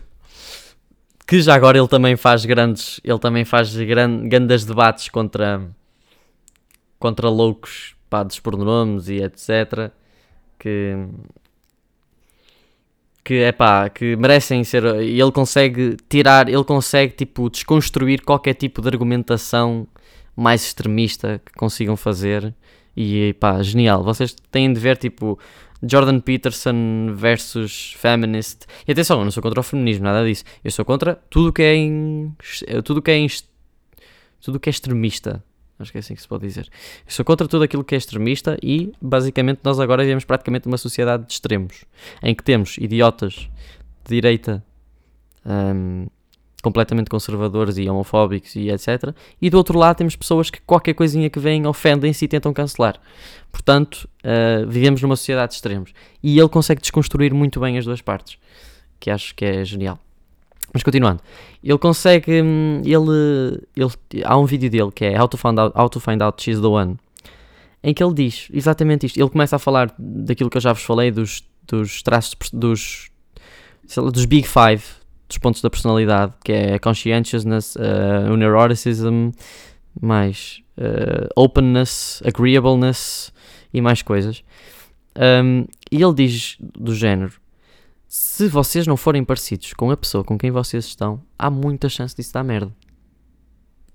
que 1.30 1.40
já 1.40 1.54
agora 1.54 1.78
ele 1.78 1.86
também 1.86 2.16
faz 2.16 2.44
grandes, 2.44 3.00
ele 3.04 3.18
também 3.20 3.44
faz 3.44 3.72
gran, 3.76 4.26
grandes 4.28 4.64
debates 4.64 5.08
contra 5.08 5.64
contra 6.98 7.28
loucos 7.28 7.94
pá, 8.10 8.24
dos 8.24 8.40
pronomes 8.40 9.08
e 9.08 9.22
etc. 9.22 9.92
Que 10.58 11.06
que 13.22 13.34
é 13.34 13.52
pá, 13.52 13.88
que 13.88 14.16
merecem 14.16 14.64
ser. 14.64 14.82
E 15.02 15.20
ele 15.20 15.30
consegue 15.30 15.96
tirar, 16.08 16.48
ele 16.48 16.64
consegue 16.64 17.14
tipo 17.14 17.48
desconstruir 17.48 18.24
qualquer 18.24 18.54
tipo 18.54 18.82
de 18.82 18.88
argumentação 18.88 19.86
mais 20.34 20.64
extremista 20.64 21.40
que 21.46 21.52
consigam 21.52 21.96
fazer. 21.96 22.52
E 22.96 23.34
pá, 23.34 23.62
genial. 23.62 24.02
Vocês 24.02 24.34
têm 24.50 24.72
de 24.72 24.80
ver 24.80 24.96
tipo 24.96 25.38
Jordan 25.82 26.20
Peterson 26.20 27.14
versus 27.14 27.94
feminist. 27.96 28.66
E 28.86 28.92
atenção, 28.92 29.18
eu 29.18 29.24
não 29.24 29.30
sou 29.30 29.42
contra 29.42 29.60
o 29.60 29.62
feminismo, 29.62 30.04
nada 30.04 30.24
disso. 30.24 30.44
Eu 30.62 30.70
sou 30.70 30.84
contra 30.84 31.16
tudo 31.30 31.52
que 31.52 31.62
é 31.62 31.74
em, 31.74 32.34
tudo 32.84 33.00
que 33.00 33.10
é 33.10 33.16
em, 33.16 33.26
tudo 34.40 34.60
que 34.60 34.68
é 34.68 34.72
extremista. 34.72 35.42
Acho 35.78 35.90
que 35.92 35.98
é 35.98 36.00
assim 36.00 36.14
que 36.14 36.20
se 36.20 36.28
pode 36.28 36.46
dizer. 36.46 36.68
Eu 37.06 37.12
sou 37.12 37.24
contra 37.24 37.48
tudo 37.48 37.64
aquilo 37.64 37.82
que 37.82 37.94
é 37.94 37.98
extremista 37.98 38.58
e, 38.62 38.92
basicamente, 39.00 39.60
nós 39.64 39.80
agora 39.80 40.02
vivemos 40.02 40.24
praticamente 40.24 40.66
numa 40.66 40.76
sociedade 40.76 41.26
de 41.26 41.32
extremos, 41.32 41.84
em 42.22 42.34
que 42.34 42.44
temos 42.44 42.76
idiotas 42.76 43.48
de 44.04 44.14
direita 44.14 44.62
um, 45.46 46.06
completamente 46.60 47.08
conservadores 47.08 47.78
e 47.78 47.88
homofóbicos 47.88 48.54
e 48.56 48.70
etc. 48.70 49.14
E 49.40 49.48
do 49.48 49.56
outro 49.56 49.78
lado 49.78 49.96
temos 49.96 50.16
pessoas 50.16 50.50
que 50.50 50.60
qualquer 50.62 50.94
coisinha 50.94 51.30
que 51.30 51.38
vem 51.38 51.66
ofendem-se 51.66 52.24
e 52.24 52.28
tentam 52.28 52.52
cancelar. 52.52 53.00
Portanto, 53.50 54.08
uh, 54.24 54.66
vivemos 54.68 55.02
numa 55.02 55.16
sociedade 55.16 55.50
de 55.50 55.56
extremos. 55.56 55.92
E 56.22 56.38
ele 56.38 56.48
consegue 56.48 56.80
desconstruir 56.80 57.32
muito 57.34 57.60
bem 57.60 57.78
as 57.78 57.84
duas 57.84 58.00
partes, 58.00 58.38
que 58.98 59.10
acho 59.10 59.34
que 59.34 59.44
é 59.44 59.64
genial. 59.64 59.98
Mas 60.72 60.82
continuando, 60.82 61.20
ele 61.62 61.78
consegue. 61.78 62.42
Hum, 62.42 62.80
ele, 62.84 63.60
ele, 63.76 64.24
há 64.24 64.38
um 64.38 64.44
vídeo 64.44 64.70
dele 64.70 64.90
que 64.92 65.04
é 65.04 65.20
How 65.20 65.28
to 65.28 65.36
Find 65.36 65.58
Out, 65.58 65.76
How 65.76 65.88
to 65.88 66.00
Find 66.00 66.22
Out 66.22 66.42
She's 66.42 66.60
the 66.60 66.66
One, 66.66 66.96
em 67.82 67.92
que 67.92 68.02
ele 68.02 68.14
diz 68.14 68.48
exatamente 68.52 69.06
isto. 69.06 69.18
Ele 69.18 69.28
começa 69.28 69.56
a 69.56 69.58
falar 69.58 69.92
daquilo 69.98 70.48
que 70.48 70.56
eu 70.56 70.60
já 70.60 70.72
vos 70.72 70.82
falei, 70.82 71.10
dos, 71.10 71.42
dos 71.66 72.02
traços, 72.02 72.36
dos, 72.52 73.10
lá, 73.96 74.10
dos 74.10 74.24
Big 74.26 74.46
Five, 74.46 74.84
dos 75.30 75.38
pontos 75.38 75.62
da 75.62 75.70
personalidade, 75.70 76.34
que 76.44 76.52
é 76.52 76.78
conscientiousness, 76.78 77.76
uh, 77.76 78.36
neuroticism, 78.36 79.30
mais 80.00 80.62
uh, 80.76 81.28
openness, 81.34 82.22
agreeableness 82.26 83.32
e 83.72 83.80
mais 83.80 84.02
coisas. 84.02 84.44
Um, 85.16 85.64
e 85.90 86.02
ele 86.02 86.14
diz 86.14 86.56
do 86.60 86.94
género 86.94 87.40
se 88.10 88.48
vocês 88.48 88.88
não 88.88 88.96
forem 88.96 89.22
parecidos 89.22 89.72
com 89.72 89.88
a 89.88 89.96
pessoa 89.96 90.24
com 90.24 90.36
quem 90.36 90.50
vocês 90.50 90.84
estão, 90.84 91.22
há 91.38 91.48
muita 91.48 91.88
chance 91.88 92.14
disso 92.14 92.32
dar 92.32 92.42
merda. 92.42 92.74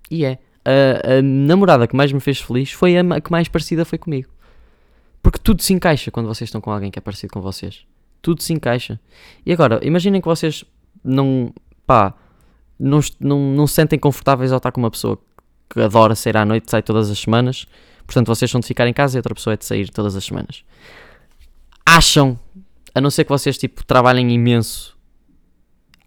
E 0.09 0.23
é. 0.23 0.39
A, 0.63 1.17
a 1.17 1.21
namorada 1.21 1.85
que 1.85 1.97
mais 1.97 2.13
me 2.13 2.21
fez 2.21 2.39
feliz 2.39 2.71
foi 2.71 2.97
a 2.97 3.19
que 3.19 3.29
mais 3.29 3.49
parecida 3.49 3.83
foi 3.83 3.97
comigo. 3.99 4.29
Porque 5.21 5.37
tudo 5.37 5.61
se 5.61 5.73
encaixa 5.73 6.11
quando 6.11 6.27
vocês 6.27 6.47
estão 6.47 6.61
com 6.61 6.71
alguém 6.71 6.89
que 6.89 6.97
é 6.97 7.01
parecido 7.01 7.33
com 7.33 7.41
vocês. 7.41 7.85
Tudo 8.21 8.41
se 8.41 8.53
encaixa. 8.53 8.97
E 9.45 9.51
agora, 9.51 9.81
imaginem 9.83 10.21
que 10.21 10.27
vocês 10.27 10.63
não. 11.05 11.53
pá. 11.85 12.13
Não, 12.77 12.99
não, 13.21 13.39
não 13.53 13.67
se 13.67 13.75
sentem 13.75 13.97
confortáveis 13.97 14.51
ao 14.51 14.57
estar 14.57 14.71
com 14.71 14.81
uma 14.81 14.91
pessoa 14.91 15.17
que 15.69 15.79
adora 15.79 16.13
sair 16.13 16.35
à 16.35 16.43
noite, 16.43 16.69
sai 16.69 16.81
todas 16.81 17.09
as 17.09 17.17
semanas. 17.17 17.65
Portanto, 18.05 18.27
vocês 18.27 18.51
são 18.51 18.59
de 18.59 18.67
ficar 18.67 18.87
em 18.87 18.93
casa 18.93 19.17
e 19.17 19.19
outra 19.19 19.33
pessoa 19.33 19.53
é 19.53 19.57
de 19.57 19.65
sair 19.65 19.89
todas 19.89 20.15
as 20.15 20.25
semanas. 20.25 20.63
Acham 21.85 22.37
a 22.93 23.01
não 23.01 23.09
ser 23.09 23.25
que 23.25 23.29
vocês 23.29 23.57
tipo 23.57 23.83
trabalhem 23.85 24.31
imenso, 24.31 24.97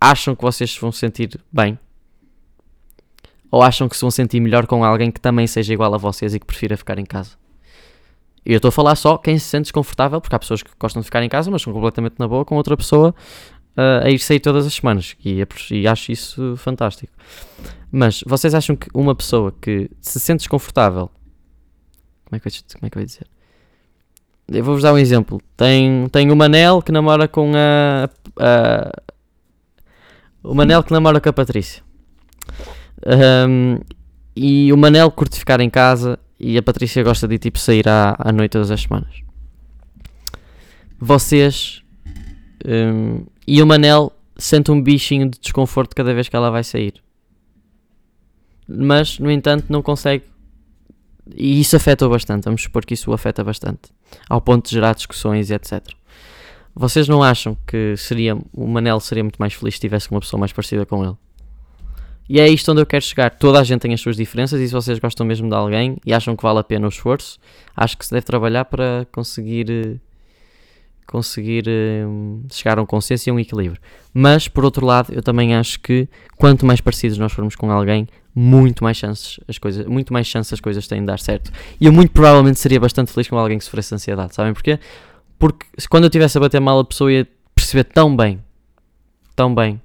acham 0.00 0.35
que 0.35 0.43
vocês 0.43 0.71
se 0.71 0.81
vão 0.81 0.90
sentir 0.90 1.38
bem? 1.52 1.78
Ou 3.50 3.62
acham 3.62 3.88
que 3.88 3.97
se 3.97 4.00
vão 4.00 4.11
sentir 4.11 4.40
melhor 4.40 4.67
com 4.67 4.85
alguém 4.85 5.11
que 5.11 5.21
também 5.21 5.47
seja 5.47 5.73
igual 5.73 5.95
a 5.95 5.99
vocês 5.99 6.35
e 6.35 6.40
que 6.40 6.47
prefira 6.47 6.76
ficar 6.76 6.99
em 6.99 7.05
casa? 7.05 7.33
E 8.45 8.52
eu 8.52 8.57
estou 8.57 8.71
a 8.71 8.73
falar 8.73 8.97
só 8.97 9.19
quem 9.19 9.38
se 9.38 9.47
sente 9.47 9.64
desconfortável, 9.64 10.21
porque 10.21 10.35
há 10.35 10.38
pessoas 10.38 10.62
que 10.62 10.71
gostam 10.78 11.00
de 11.00 11.05
ficar 11.05 11.23
em 11.23 11.28
casa, 11.28 11.50
mas 11.50 11.61
são 11.61 11.73
completamente 11.73 12.14
na 12.19 12.26
boa 12.26 12.45
com 12.45 12.57
outra 12.57 12.76
pessoa 12.76 13.14
uh, 13.78 14.04
a 14.04 14.11
ir 14.11 14.18
sair 14.18 14.40
todas 14.40 14.66
as 14.66 14.75
semanas. 14.75 15.16
E, 15.25 15.44
e 15.70 15.87
acho 15.87 16.11
isso 16.11 16.56
fantástico. 16.56 17.12
Mas 17.90 18.23
vocês 18.26 18.54
acham 18.54 18.75
que 18.75 18.88
uma 18.92 19.14
pessoa 19.14 19.54
que 19.62 19.88
se 20.00 20.18
sente 20.18 20.40
desconfortável. 20.40 21.08
Como 22.25 22.37
é 22.37 22.40
que 22.40 22.49
eu, 22.49 22.52
como 22.75 22.87
é 22.87 22.90
que 22.90 22.99
eu 22.99 23.00
ia 23.00 23.06
dizer? 23.06 23.26
Eu 24.50 24.64
vou-vos 24.64 24.82
dar 24.82 24.92
um 24.92 24.99
exemplo. 24.99 25.40
Tem, 25.56 26.08
tem 26.08 26.30
o 26.30 26.37
Manel 26.37 26.82
que 26.82 26.90
namora 26.90 27.28
com 27.28 27.52
a, 27.54 28.11
a 28.38 28.90
o 30.42 30.54
Manel 30.54 30.82
que 30.82 30.92
namora 30.92 31.20
com 31.20 31.28
a 31.28 31.32
Patrícia. 31.32 31.82
Um, 33.06 33.78
e 34.35 34.73
o 34.73 34.76
Manel 34.76 35.11
curte 35.11 35.38
ficar 35.38 35.61
em 35.61 35.68
casa 35.70 36.18
e 36.38 36.56
a 36.56 36.62
Patrícia 36.62 37.02
gosta 37.02 37.28
de 37.28 37.38
tipo 37.38 37.58
sair 37.58 37.88
à, 37.88 38.16
à 38.18 38.32
noite 38.32 38.52
todas 38.52 38.70
as 38.70 38.82
semanas. 38.82 39.23
Vocês 40.99 41.82
um, 42.66 43.26
e 43.55 43.62
o 43.62 43.67
Manel 43.67 44.12
sente 44.37 44.71
um 44.71 44.81
bichinho 44.81 45.28
de 45.31 45.38
desconforto 45.38 45.97
cada 45.97 46.12
vez 46.12 46.28
que 46.28 46.37
ela 46.37 46.50
vai 46.50 46.62
sair. 46.62 46.95
Mas, 48.69 49.19
no 49.19 49.31
entanto, 49.31 49.64
não 49.69 49.83
consegue 49.83 50.25
e 51.35 51.61
isso 51.61 51.76
afeta 51.76 52.09
bastante, 52.09 52.45
vamos 52.45 52.62
supor 52.62 52.85
que 52.85 52.95
isso 52.95 53.11
o 53.11 53.14
afeta 53.14 53.45
bastante, 53.45 53.90
ao 54.28 54.40
ponto 54.40 54.67
de 54.67 54.73
gerar 54.73 54.95
discussões 54.95 55.50
e 55.50 55.55
etc. 55.55 55.83
Vocês 56.75 57.09
não 57.09 57.23
acham 57.23 57.57
que 57.67 57.97
seria 57.97 58.37
o 58.52 58.67
Manel 58.67 59.00
seria 59.00 59.25
muito 59.25 59.37
mais 59.38 59.52
feliz 59.52 59.75
se 59.75 59.81
tivesse 59.81 60.11
uma 60.11 60.21
pessoa 60.21 60.38
mais 60.38 60.52
parecida 60.52 60.87
com 60.87 61.05
ele? 61.05 61.17
E 62.28 62.38
é 62.38 62.49
isto 62.49 62.71
onde 62.71 62.83
eu 62.83 62.87
quero 62.87 63.02
chegar. 63.02 63.31
Toda 63.31 63.59
a 63.59 63.64
gente 63.64 63.81
tem 63.81 63.95
as 63.95 64.00
suas 64.00 64.17
diferenças 64.17 64.61
e 64.61 64.69
se 64.69 64.73
vocês 64.73 64.99
gostam 64.99 65.26
mesmo 65.26 65.49
de 65.49 65.55
alguém 65.55 65.97
e 66.05 66.12
acham 66.12 66.37
que 66.37 66.43
vale 66.43 66.59
a 66.59 66.64
pena 66.64 66.87
o 66.87 66.88
esforço, 66.88 67.38
acho 67.75 67.97
que 67.97 68.05
se 68.05 68.12
deve 68.12 68.26
trabalhar 68.26 68.67
para 68.67 69.07
conseguir 69.11 69.71
eh, 69.71 69.97
conseguir 71.09 71.65
um, 72.07 72.45
chegar 72.53 72.79
a 72.79 72.83
um 72.83 72.87
consenso 72.87 73.29
e 73.29 73.31
a 73.31 73.35
um 73.35 73.41
equilíbrio. 73.41 73.81
Mas, 74.12 74.47
por 74.47 74.65
outro 74.65 74.85
lado, 74.85 75.12
eu 75.12 75.23
também 75.23 75.55
acho 75.55 75.81
que 75.81 76.07
quanto 76.37 76.67
mais 76.67 76.81
parecidos 76.81 77.17
nós 77.17 77.33
formos 77.33 77.57
com 77.57 77.71
alguém, 77.73 78.07
muito 78.35 78.85
mais 78.85 78.99
chances 78.99 79.41
as 79.49 79.59
coisas, 79.59 79.87
muito 79.87 80.12
mais 80.12 80.27
chances 80.27 80.53
as 80.53 80.61
coisas 80.61 80.87
têm 80.87 81.00
de 81.00 81.07
dar 81.07 81.19
certo. 81.19 81.50
E 81.81 81.87
eu 81.87 81.93
muito 81.93 82.12
provavelmente 82.12 82.61
seria 82.61 82.79
bastante 82.79 83.11
feliz 83.11 83.27
com 83.27 83.38
alguém 83.38 83.59
que 83.59 83.65
sofresse 83.65 83.95
ansiedade, 83.95 84.35
sabem 84.35 84.53
porquê? 84.53 84.79
Porque 85.38 85.67
quando 85.88 86.05
eu 86.05 86.09
estivesse 86.09 86.37
a 86.37 86.41
bater 86.41 86.61
mal 86.61 86.79
a 86.79 86.85
pessoa 86.85 87.11
ia 87.11 87.27
perceber 87.55 87.85
tão 87.85 88.15
bem, 88.15 88.43
tão 89.35 89.55
bem. 89.55 89.81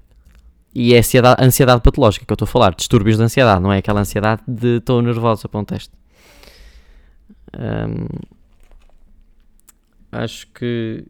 E 0.76 0.94
é 0.94 1.00
ansiedade, 1.00 1.42
ansiedade 1.42 1.82
patológica 1.82 2.26
que 2.26 2.32
eu 2.32 2.36
estou 2.36 2.46
a 2.46 2.50
falar, 2.50 2.76
distúrbios 2.76 3.18
de 3.18 3.24
ansiedade, 3.24 3.62
não 3.62 3.72
é 3.72 3.78
aquela 3.78 4.02
ansiedade 4.02 4.42
de 4.48 4.78
estou 4.78 5.02
nervosa 5.02 5.48
para 5.48 5.60
um 5.60 5.64
teste. 5.64 5.92
Um, 7.58 8.08
acho 10.12 10.48
que 10.48 11.06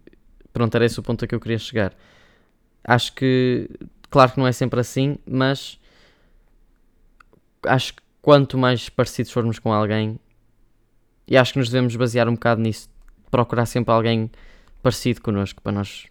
pronto, 0.53 0.75
era 0.75 0.86
esse 0.86 1.00
o 1.00 1.03
ponto 1.03 1.25
a 1.25 1.27
que 1.27 1.36
eu 1.36 1.39
queria 1.39 1.57
chegar. 1.57 1.93
Acho 2.83 3.13
que, 3.13 3.69
claro 4.10 4.31
que 4.31 4.39
não 4.39 4.48
é 4.48 4.51
sempre 4.51 4.79
assim, 4.79 5.17
mas 5.25 5.79
acho 7.65 7.95
que 7.95 8.01
quanto 8.22 8.57
mais 8.57 8.88
parecidos 8.89 9.31
formos 9.31 9.60
com 9.60 9.74
alguém, 9.74 10.19
e 11.27 11.36
acho 11.36 11.53
que 11.53 11.60
nos 11.60 11.69
devemos 11.69 11.95
basear 11.95 12.27
um 12.29 12.33
bocado 12.33 12.62
nisso, 12.62 12.89
procurar 13.31 13.65
sempre 13.65 13.93
alguém 13.93 14.29
parecido 14.81 15.22
connosco 15.22 15.62
para 15.62 15.72
nós, 15.72 16.05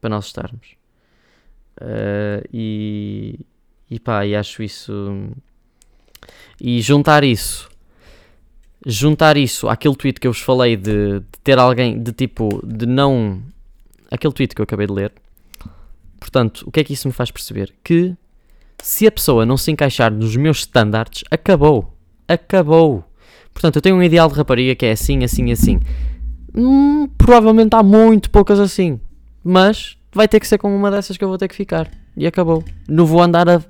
para 0.00 0.10
nós 0.10 0.26
estarmos. 0.26 0.76
Uh, 1.80 2.46
e, 2.52 3.40
e 3.90 3.98
pá, 3.98 4.26
e 4.26 4.34
acho 4.34 4.62
isso. 4.62 5.30
E 6.60 6.80
juntar 6.80 7.24
isso, 7.24 7.67
juntar 8.86 9.36
isso 9.36 9.68
àquele 9.68 9.96
tweet 9.96 10.20
que 10.20 10.26
eu 10.26 10.32
vos 10.32 10.40
falei 10.40 10.76
de, 10.76 11.20
de 11.20 11.38
ter 11.42 11.58
alguém, 11.58 12.00
de 12.02 12.12
tipo, 12.12 12.64
de 12.64 12.86
não. 12.86 13.42
aquele 14.10 14.32
tweet 14.32 14.54
que 14.54 14.60
eu 14.60 14.64
acabei 14.64 14.86
de 14.86 14.92
ler. 14.92 15.12
Portanto, 16.18 16.64
o 16.66 16.70
que 16.70 16.80
é 16.80 16.84
que 16.84 16.92
isso 16.92 17.08
me 17.08 17.14
faz 17.14 17.30
perceber? 17.30 17.72
Que 17.82 18.14
se 18.82 19.06
a 19.06 19.12
pessoa 19.12 19.44
não 19.46 19.56
se 19.56 19.70
encaixar 19.70 20.12
nos 20.12 20.36
meus 20.36 20.58
standards, 20.60 21.24
acabou. 21.30 21.92
Acabou. 22.26 23.04
Portanto, 23.52 23.76
eu 23.76 23.82
tenho 23.82 23.96
um 23.96 24.02
ideal 24.02 24.28
de 24.28 24.34
rapariga 24.34 24.74
que 24.74 24.86
é 24.86 24.92
assim, 24.92 25.24
assim, 25.24 25.50
assim. 25.50 25.80
Hum, 26.54 27.08
provavelmente 27.16 27.74
há 27.74 27.82
muito 27.82 28.30
poucas 28.30 28.60
assim. 28.60 29.00
Mas 29.42 29.96
vai 30.12 30.28
ter 30.28 30.40
que 30.40 30.46
ser 30.46 30.58
com 30.58 30.74
uma 30.74 30.90
dessas 30.90 31.16
que 31.16 31.24
eu 31.24 31.28
vou 31.28 31.38
ter 31.38 31.48
que 31.48 31.54
ficar. 31.54 31.90
e 32.16 32.26
acabou. 32.26 32.64
Não 32.88 33.06
vou 33.06 33.22
andar 33.22 33.48
a 33.48 33.62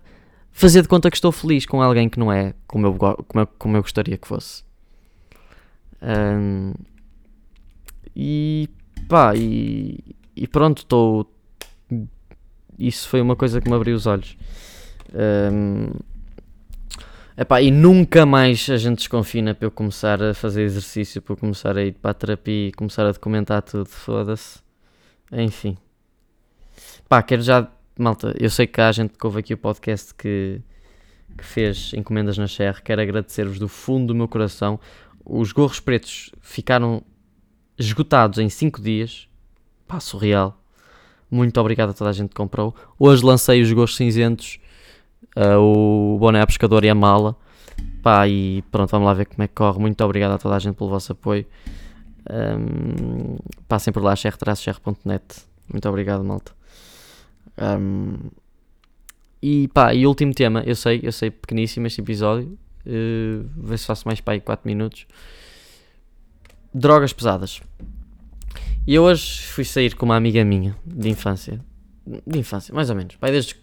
fazer 0.50 0.83
de 0.83 0.88
conta 0.88 1.11
que 1.11 1.17
estou 1.17 1.31
feliz 1.31 1.65
com 1.67 1.83
alguém 1.83 2.09
que 2.09 2.19
não 2.19 2.33
é 2.33 2.55
como 2.67 2.87
eu, 2.87 2.95
como 2.95 3.41
eu, 3.41 3.47
como 3.59 3.77
eu 3.77 3.83
gostaria 3.83 4.17
que 4.17 4.27
fosse. 4.27 4.67
Um, 6.02 6.75
e 8.14 8.69
pá, 9.09 9.35
e, 9.37 9.99
e 10.35 10.47
pronto, 10.47 10.78
estou. 10.78 11.33
Isso 12.78 13.09
foi 13.09 13.21
uma 13.21 13.37
coisa 13.37 13.61
que 13.61 13.69
me 13.69 13.75
abriu 13.75 13.97
os 13.97 14.07
olhos. 14.07 14.37
Um, 15.12 15.90
epá, 17.37 17.61
e 17.61 17.71
nunca 17.71 18.25
mais 18.26 18.69
a 18.71 18.76
gente 18.76 18.99
desconfina 18.99 19.55
para 19.55 19.67
eu 19.67 19.71
começar 19.71 20.23
a 20.23 20.35
fazer 20.35 20.62
exercício, 20.62 21.23
para 21.23 21.33
eu 21.33 21.37
começar 21.37 21.76
a 21.76 21.83
ir 21.83 21.93
para 21.93 22.11
a 22.12 22.14
terapia 22.14 22.69
e 22.69 22.73
começar 22.73 23.07
a 23.07 23.12
documentar 23.12 23.62
tudo. 23.62 23.88
Foda-se. 23.88 24.61
Enfim. 25.33 25.76
Pá, 27.09 27.23
quero 27.23 27.43
já. 27.43 27.71
Malta, 27.99 28.35
eu 28.38 28.50
sei 28.50 28.67
que 28.67 28.81
há 28.81 28.93
gente 28.93 29.14
que 29.19 29.26
ouve 29.26 29.40
aqui 29.40 29.55
o 29.55 29.59
podcast 29.59 30.14
que, 30.14 30.61
que 31.37 31.45
fez 31.45 31.93
encomendas 31.95 32.38
na 32.38 32.47
Share. 32.47 32.81
Quero 32.83 33.02
agradecer-vos 33.02 33.59
do 33.59 33.67
fundo 33.67 34.09
do 34.09 34.14
meu 34.14 34.28
coração. 34.28 34.78
Os 35.28 35.52
gorros 35.52 35.78
pretos 35.78 36.30
ficaram 36.40 37.02
esgotados 37.78 38.38
em 38.38 38.49
5 38.49 38.80
dias. 38.80 39.28
Pá, 39.87 40.00
surreal. 40.00 40.58
Muito 41.30 41.61
obrigado 41.61 41.90
a 41.90 41.92
toda 41.92 42.08
a 42.08 42.12
gente 42.12 42.30
que 42.30 42.35
comprou. 42.35 42.75
Hoje 42.99 43.23
lancei 43.23 43.61
os 43.61 43.70
gorros 43.70 43.94
cinzentos, 43.94 44.58
uh, 45.37 45.58
o 45.61 46.18
boné 46.18 46.40
a 46.40 46.47
pescador 46.47 46.82
e 46.85 46.88
a 46.88 46.94
mala. 46.94 47.37
Pá, 48.02 48.26
e 48.26 48.62
pronto, 48.70 48.90
vamos 48.90 49.06
lá 49.06 49.12
ver 49.12 49.26
como 49.26 49.42
é 49.42 49.49
que 49.49 49.54
corre. 49.54 49.78
Muito 49.78 50.02
obrigado 50.02 50.32
a 50.32 50.38
toda 50.38 50.56
a 50.56 50.58
gente 50.58 50.76
pelo 50.76 50.88
vosso 50.88 51.12
apoio. 51.12 51.44
Um, 52.30 53.37
passem 53.68 53.92
por 53.92 54.02
lá, 54.02 54.16
xr-xr.net. 54.16 55.25
Muito 55.70 55.88
obrigado, 55.88 56.25
malta. 56.25 56.52
Um, 57.58 58.30
e 59.42 59.68
pá, 59.68 59.92
e 59.94 60.06
último 60.06 60.32
tema, 60.32 60.62
eu 60.66 60.75
sei, 60.75 61.00
eu 61.02 61.12
sei, 61.12 61.30
pequeníssimo 61.30 61.87
este 61.87 62.00
episódio. 62.00 62.58
Uh, 62.87 63.49
vê 63.56 63.76
se 63.76 63.87
faço 63.87 64.06
mais 64.06 64.20
pá, 64.20 64.32
aí 64.32 64.40
4 64.40 64.66
minutos 64.66 65.06
drogas 66.73 67.12
pesadas. 67.12 67.61
E 68.87 68.94
eu 68.94 69.02
hoje 69.02 69.42
fui 69.42 69.64
sair 69.64 69.94
com 69.94 70.06
uma 70.06 70.16
amiga 70.16 70.44
minha 70.44 70.76
de 70.85 71.08
infância. 71.08 71.61
De 72.26 72.38
infância, 72.38 72.75
mais 72.75 72.88
ou 72.88 72.97
menos. 72.97 73.16
Vai 73.20 73.30
desde, 73.30 73.54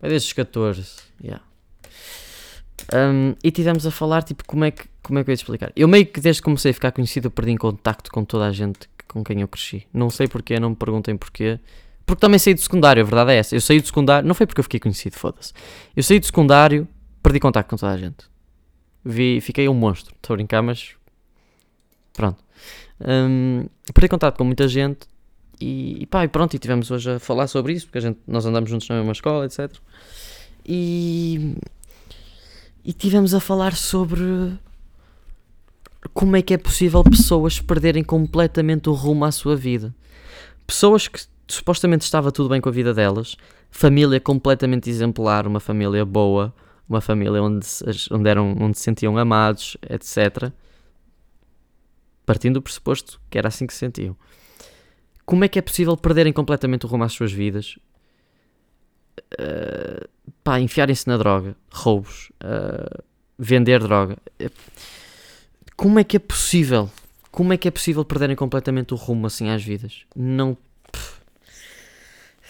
vai 0.00 0.10
desde 0.10 0.28
os 0.28 0.32
14. 0.32 0.84
Yeah. 1.22 1.42
Um, 2.94 3.34
e 3.42 3.50
tivemos 3.50 3.86
a 3.86 3.90
falar, 3.90 4.22
tipo, 4.22 4.44
como 4.46 4.64
é, 4.64 4.70
que, 4.70 4.84
como 5.02 5.18
é 5.18 5.24
que 5.24 5.30
eu 5.30 5.32
ia 5.32 5.34
explicar? 5.34 5.72
Eu 5.74 5.88
meio 5.88 6.06
que 6.06 6.20
desde 6.20 6.40
que 6.40 6.44
comecei 6.44 6.70
a 6.70 6.74
ficar 6.74 6.92
conhecido, 6.92 7.30
perdi 7.30 7.52
em 7.52 7.56
contacto 7.56 8.10
com 8.10 8.24
toda 8.24 8.46
a 8.46 8.52
gente 8.52 8.88
com 9.08 9.24
quem 9.24 9.40
eu 9.40 9.48
cresci. 9.48 9.86
Não 9.92 10.10
sei 10.10 10.28
porquê, 10.28 10.60
não 10.60 10.70
me 10.70 10.76
perguntem 10.76 11.16
porquê. 11.16 11.58
Porque 12.06 12.20
também 12.20 12.38
saí 12.38 12.54
do 12.54 12.60
secundário, 12.60 13.02
a 13.02 13.04
verdade 13.04 13.32
é 13.32 13.36
essa. 13.36 13.56
Eu 13.56 13.60
saí 13.60 13.80
do 13.80 13.86
secundário, 13.86 14.26
não 14.26 14.34
foi 14.34 14.46
porque 14.46 14.60
eu 14.60 14.64
fiquei 14.64 14.80
conhecido, 14.80 15.14
foda-se. 15.16 15.52
Eu 15.96 16.02
saí 16.02 16.18
do 16.20 16.26
secundário, 16.26 16.86
perdi 17.22 17.40
contacto 17.40 17.70
com 17.70 17.76
toda 17.76 17.92
a 17.92 17.96
gente. 17.96 18.26
Vi, 19.04 19.40
fiquei 19.40 19.68
um 19.68 19.74
monstro. 19.74 20.14
Estou 20.16 20.34
a 20.34 20.36
brincar, 20.36 20.62
mas 20.62 20.98
Pronto. 22.18 22.42
Um, 23.00 23.66
perdi 23.94 24.08
contato 24.08 24.36
com 24.36 24.42
muita 24.42 24.66
gente 24.66 25.06
e, 25.60 26.02
e 26.02 26.06
pá, 26.06 26.24
e 26.24 26.28
pronto, 26.28 26.54
e 26.54 26.58
tivemos 26.58 26.90
hoje 26.90 27.12
a 27.12 27.20
falar 27.20 27.46
sobre 27.46 27.72
isso, 27.72 27.86
porque 27.86 27.98
a 27.98 28.00
gente, 28.00 28.18
nós 28.26 28.44
andamos 28.44 28.68
juntos 28.68 28.88
na 28.88 28.96
mesma 28.96 29.12
escola, 29.12 29.46
etc. 29.46 29.72
E, 30.66 31.54
e 32.84 32.92
tivemos 32.92 33.34
a 33.34 33.38
falar 33.40 33.76
sobre 33.76 34.52
como 36.12 36.34
é 36.34 36.42
que 36.42 36.52
é 36.52 36.58
possível 36.58 37.04
pessoas 37.04 37.60
perderem 37.60 38.02
completamente 38.02 38.88
o 38.88 38.92
rumo 38.92 39.24
à 39.24 39.30
sua 39.30 39.54
vida. 39.54 39.94
Pessoas 40.66 41.06
que 41.06 41.20
supostamente 41.46 42.02
estava 42.02 42.32
tudo 42.32 42.48
bem 42.48 42.60
com 42.60 42.68
a 42.68 42.72
vida 42.72 42.92
delas, 42.92 43.36
família 43.70 44.18
completamente 44.18 44.90
exemplar, 44.90 45.46
uma 45.46 45.60
família 45.60 46.04
boa, 46.04 46.52
uma 46.88 47.00
família 47.00 47.42
onde, 47.42 47.66
onde, 48.10 48.30
eram, 48.30 48.56
onde 48.60 48.78
se 48.78 48.84
sentiam 48.84 49.16
amados, 49.18 49.76
etc 49.88 50.52
partindo 52.28 52.54
do 52.54 52.62
pressuposto 52.62 53.18
que 53.30 53.38
era 53.38 53.48
assim 53.48 53.66
que 53.66 53.72
se 53.72 53.78
sentiam. 53.78 54.14
Como 55.24 55.44
é 55.44 55.48
que 55.48 55.58
é 55.58 55.62
possível 55.62 55.96
perderem 55.96 56.30
completamente 56.30 56.84
o 56.84 56.88
rumo 56.88 57.04
às 57.04 57.14
suas 57.14 57.32
vidas? 57.32 57.78
Uh, 59.40 60.06
pá, 60.44 60.60
enfiarem-se 60.60 61.08
na 61.08 61.16
droga, 61.16 61.56
roubos, 61.72 62.30
uh, 62.44 63.02
vender 63.38 63.80
droga. 63.80 64.18
Como 65.74 65.98
é 65.98 66.04
que 66.04 66.18
é 66.18 66.20
possível? 66.20 66.90
Como 67.30 67.54
é 67.54 67.56
que 67.56 67.66
é 67.66 67.70
possível 67.70 68.04
perderem 68.04 68.36
completamente 68.36 68.92
o 68.92 68.96
rumo 68.98 69.26
assim 69.26 69.48
às 69.48 69.64
vidas? 69.64 70.04
Não. 70.14 70.54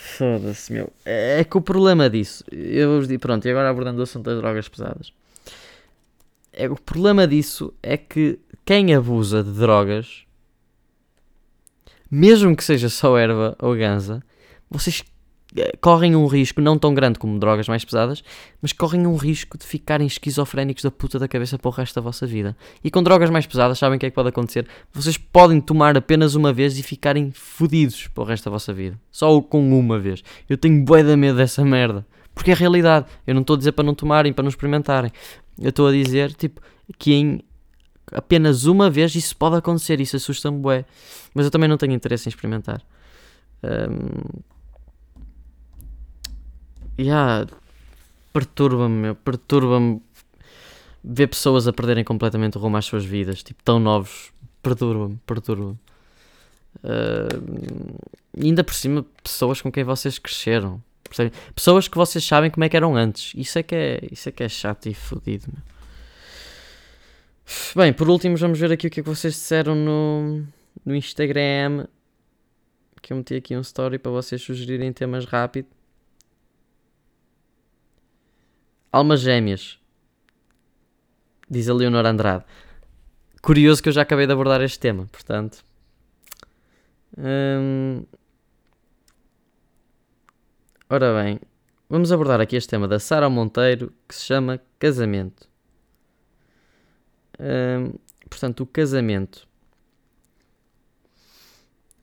Foda-se, 0.01 0.73
meu. 0.73 0.93
É, 1.05 1.41
que 1.45 1.57
o 1.57 1.61
problema 1.61 2.09
disso. 2.09 2.45
Eu 2.53 3.03
pronto, 3.19 3.45
e 3.47 3.51
agora 3.51 3.69
abordando 3.69 3.99
o 3.99 4.05
assunto 4.05 4.27
das 4.27 4.39
drogas 4.39 4.69
pesadas. 4.69 5.13
É, 6.53 6.69
o 6.69 6.77
problema 6.77 7.27
disso 7.27 7.75
é 7.83 7.97
que 7.97 8.39
quem 8.65 8.95
abusa 8.95 9.43
de 9.43 9.51
drogas, 9.51 10.25
mesmo 12.09 12.55
que 12.57 12.63
seja 12.63 12.89
só 12.89 13.19
erva 13.19 13.57
ou 13.59 13.75
ganza, 13.75 14.23
vocês 14.71 15.03
correm 15.81 16.15
um 16.15 16.27
risco 16.27 16.61
não 16.61 16.79
tão 16.79 16.93
grande 16.93 17.19
como 17.19 17.39
drogas 17.39 17.69
mais 17.69 17.85
pesadas, 17.85 18.23
mas 18.61 18.73
correm 18.73 19.07
um 19.07 19.17
risco 19.17 19.57
de 19.57 19.65
ficarem 19.65 20.07
esquizofrénicos 20.07 20.85
da 20.85 20.91
puta 20.91 21.19
da 21.19 21.27
cabeça 21.27 21.59
para 21.59 21.69
o 21.69 21.73
resto 21.73 21.95
da 21.95 22.01
vossa 22.01 22.27
vida. 22.27 22.57
E 22.85 22.91
com 22.91 23.03
drogas 23.03 23.31
mais 23.31 23.47
pesadas, 23.47 23.79
sabem 23.79 23.97
o 23.97 24.01
que 24.01 24.07
é 24.07 24.11
que 24.11 24.15
pode 24.15 24.29
acontecer? 24.29 24.67
Vocês 24.93 25.17
podem 25.17 25.61
tomar 25.61 25.97
apenas 25.97 26.35
uma 26.35 26.53
vez 26.53 26.79
e 26.79 26.83
ficarem 26.83 27.31
fodidos 27.33 28.09
para 28.09 28.23
o 28.23 28.27
resto 28.27 28.45
da 28.45 28.51
vossa 28.51 28.73
vida. 28.73 28.99
Só 29.11 29.41
com 29.41 29.79
uma 29.79 29.99
vez. 29.99 30.23
Eu 30.49 30.59
tenho 30.59 30.85
bué 30.85 31.03
da 31.03 31.17
medo 31.17 31.39
dessa 31.39 31.65
merda. 31.65 32.07
Porque 32.35 32.51
é 32.51 32.55
realidade. 32.55 33.07
Eu 33.27 33.35
não 33.35 33.41
estou 33.41 33.55
a 33.55 33.59
dizer 33.59 33.73
para 33.73 33.85
não 33.85 33.95
tomarem, 33.95 34.33
para 34.33 34.43
não 34.43 34.51
experimentarem. 34.51 35.11
Eu 35.59 35.71
estou 35.71 35.89
a 35.89 35.93
dizer, 35.93 36.33
tipo, 36.35 36.61
que 36.99 37.13
em 37.13 37.41
apenas 38.13 38.65
uma 38.65 38.89
vez 38.89 39.15
isso 39.15 39.37
pode 39.37 39.57
acontecer, 39.57 40.01
isso 40.01 40.17
assusta-me 40.17 40.59
bué. 40.59 40.85
Mas 41.35 41.47
eu 41.47 41.51
também 41.51 41.69
não 41.69 41.77
tenho 41.77 41.93
interesse 41.93 42.29
em 42.29 42.31
experimentar. 42.31 42.81
Um, 43.63 44.41
yeah, 46.99 47.47
perturba-me, 48.33 48.95
meu, 48.95 49.15
perturba-me 49.15 50.03
ver 51.03 51.29
pessoas 51.29 51.67
a 51.67 51.73
perderem 51.73 52.05
completamente 52.05 52.59
o 52.59 52.61
rumo 52.61 52.77
às 52.77 52.85
suas 52.85 53.05
vidas, 53.05 53.43
tipo, 53.43 53.63
tão 53.63 53.79
novos, 53.79 54.33
perturba-me, 54.63 55.19
perturba-me. 55.27 55.79
Uh, 56.85 57.99
ainda 58.41 58.63
por 58.63 58.75
cima, 58.75 59.05
pessoas 59.23 59.61
com 59.61 59.73
quem 59.73 59.85
vocês 59.85 60.19
cresceram? 60.19 60.83
Pessoas 61.55 61.89
que 61.89 61.97
vocês 61.97 62.23
sabem 62.23 62.51
como 62.51 62.65
é 62.65 62.69
que 62.69 62.77
eram 62.77 62.95
antes, 62.95 63.33
isso 63.35 63.59
é 63.59 63.63
que 63.63 63.75
é, 63.75 64.01
isso 64.13 64.29
é, 64.29 64.33
que 64.33 64.43
é 64.43 64.49
chato 64.49 64.89
e 64.89 64.95
fodido, 64.95 65.47
meu. 65.53 65.63
Bem, 67.75 67.95
por 67.95 68.11
último, 68.11 68.37
vamos 68.37 68.59
ver 68.59 68.71
aqui 68.73 68.87
o 68.87 68.91
que 68.91 69.01
é 69.01 69.03
que 69.03 69.09
vocês 69.09 69.33
disseram 69.33 69.75
no, 69.75 70.45
no 70.85 70.95
Instagram. 70.95 71.87
Que 73.01 73.13
eu 73.13 73.17
meti 73.17 73.37
aqui 73.37 73.57
um 73.57 73.63
story 73.63 73.99
para 73.99 74.13
vocês 74.13 74.43
sugerirem 74.43 74.93
temas 74.93 75.25
rápido. 75.25 75.67
Almas 78.93 79.21
Gêmeas. 79.21 79.79
Diz 81.49 81.69
a 81.69 81.75
Leonor 81.75 82.05
Andrade. 82.07 82.45
Curioso 83.43 83.83
que 83.83 83.89
eu 83.89 83.93
já 83.93 84.03
acabei 84.03 84.27
de 84.27 84.33
abordar 84.33 84.61
este 84.63 84.79
tema, 84.79 85.07
portanto. 85.11 85.65
Hum... 87.17 88.05
Ora 90.91 91.23
bem, 91.23 91.39
vamos 91.89 92.11
abordar 92.11 92.41
aqui 92.41 92.57
este 92.57 92.71
tema 92.71 92.89
da 92.89 92.99
Sara 92.99 93.29
Monteiro 93.29 93.93
que 94.09 94.15
se 94.15 94.25
chama 94.25 94.61
Casamento 94.79 95.49
portanto, 98.29 98.61
o 98.61 98.67
casamento 98.67 99.47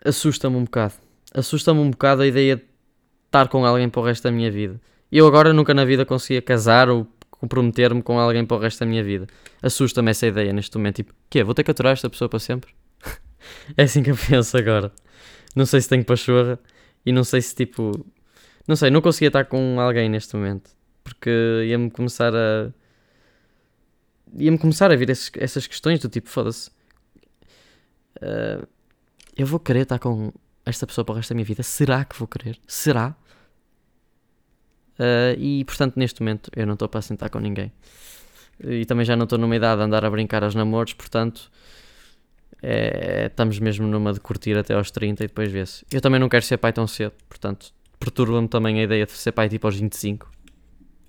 assusta-me 0.03 0.55
um 0.55 0.63
bocado. 0.63 0.93
Assusta-me 1.33 1.79
um 1.79 1.91
bocado 1.91 2.21
a 2.21 2.27
ideia 2.27 2.57
de 2.57 2.63
estar 3.25 3.49
com 3.49 3.65
alguém 3.65 3.89
para 3.89 4.01
o 4.01 4.03
resto 4.03 4.23
da 4.23 4.31
minha 4.31 4.49
vida. 4.51 4.79
Eu 5.11 5.27
agora 5.27 5.53
nunca 5.53 5.73
na 5.73 5.85
vida 5.85 6.05
conseguia 6.05 6.41
casar 6.41 6.89
ou 6.89 7.07
comprometer-me 7.29 8.01
com 8.01 8.19
alguém 8.19 8.45
para 8.45 8.57
o 8.57 8.59
resto 8.59 8.79
da 8.79 8.85
minha 8.85 9.03
vida. 9.03 9.27
Assusta-me 9.61 10.11
essa 10.11 10.27
ideia 10.27 10.51
neste 10.51 10.77
momento. 10.77 10.97
Tipo, 10.97 11.13
quê? 11.29 11.43
Vou 11.43 11.53
ter 11.53 11.63
que 11.63 11.71
aturar 11.71 11.93
esta 11.93 12.09
pessoa 12.09 12.27
para 12.27 12.39
sempre? 12.39 12.73
é 13.77 13.83
assim 13.83 14.01
que 14.01 14.11
eu 14.11 14.17
penso 14.17 14.57
agora. 14.57 14.91
Não 15.55 15.65
sei 15.65 15.81
se 15.81 15.89
tenho 15.89 16.03
pachorra 16.03 16.59
e 17.05 17.11
não 17.11 17.23
sei 17.23 17.41
se 17.41 17.55
tipo. 17.55 18.05
Não 18.67 18.75
sei, 18.75 18.89
não 18.89 19.01
conseguia 19.01 19.27
estar 19.27 19.45
com 19.45 19.79
alguém 19.79 20.09
neste 20.09 20.35
momento. 20.35 20.71
Porque 21.03 21.29
ia-me 21.67 21.91
começar 21.91 22.33
a 22.35 22.71
ia-me 24.37 24.57
começar 24.57 24.91
a 24.91 24.95
vir 24.95 25.09
esses, 25.09 25.31
essas 25.35 25.67
questões 25.67 25.99
do 25.99 26.09
tipo, 26.09 26.29
foda-se. 26.29 26.69
Uh, 28.17 28.67
eu 29.37 29.45
vou 29.45 29.59
querer 29.59 29.81
estar 29.81 29.99
com 29.99 30.31
esta 30.65 30.87
pessoa 30.87 31.05
para 31.05 31.13
o 31.13 31.15
resto 31.15 31.29
da 31.29 31.35
minha 31.35 31.45
vida? 31.45 31.63
Será 31.63 32.03
que 32.03 32.17
vou 32.17 32.27
querer? 32.27 32.59
Será? 32.67 33.15
Uh, 34.99 35.37
e 35.37 35.65
portanto, 35.65 35.97
neste 35.97 36.21
momento, 36.21 36.49
eu 36.55 36.65
não 36.65 36.73
estou 36.73 36.87
para 36.87 37.01
sentar 37.01 37.29
com 37.29 37.39
ninguém. 37.39 37.71
E 38.63 38.85
também 38.85 39.05
já 39.05 39.15
não 39.15 39.25
estou 39.25 39.37
numa 39.37 39.55
idade 39.55 39.77
de 39.79 39.83
andar 39.85 40.05
a 40.05 40.09
brincar 40.09 40.43
aos 40.43 40.55
namoros, 40.55 40.93
portanto, 40.93 41.51
é, 42.61 43.27
estamos 43.27 43.59
mesmo 43.59 43.85
numa 43.85 44.13
de 44.13 44.19
curtir 44.19 44.57
até 44.57 44.73
aos 44.73 44.89
30 44.91 45.23
e 45.23 45.27
depois 45.27 45.51
vê-se. 45.51 45.85
Eu 45.91 46.01
também 46.01 46.19
não 46.19 46.29
quero 46.29 46.43
ser 46.43 46.57
pai 46.57 46.71
tão 46.71 46.87
cedo, 46.87 47.13
portanto, 47.27 47.73
perturba-me 47.99 48.47
também 48.47 48.79
a 48.79 48.83
ideia 48.83 49.05
de 49.05 49.11
ser 49.11 49.33
pai 49.33 49.49
tipo 49.49 49.67
aos 49.67 49.75
25. 49.75 50.31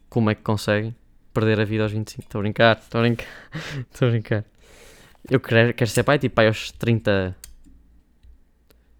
Como 0.08 0.30
é 0.30 0.34
que 0.34 0.42
conseguem 0.42 0.94
perder 1.32 1.60
a 1.60 1.64
vida 1.64 1.84
aos 1.84 1.92
25? 1.92 2.22
Estou 2.22 2.40
a 2.40 2.42
brincar, 2.42 2.78
estou 2.78 2.98
a 2.98 3.02
brincar, 3.02 3.26
estou 3.92 4.08
a 4.08 4.10
brincar. 4.10 4.44
Eu 5.30 5.40
quero, 5.40 5.74
quero 5.74 5.90
ser 5.90 6.02
pai 6.02 6.18
tipo 6.18 6.34
pai 6.34 6.48
aos 6.48 6.72
30, 6.72 7.36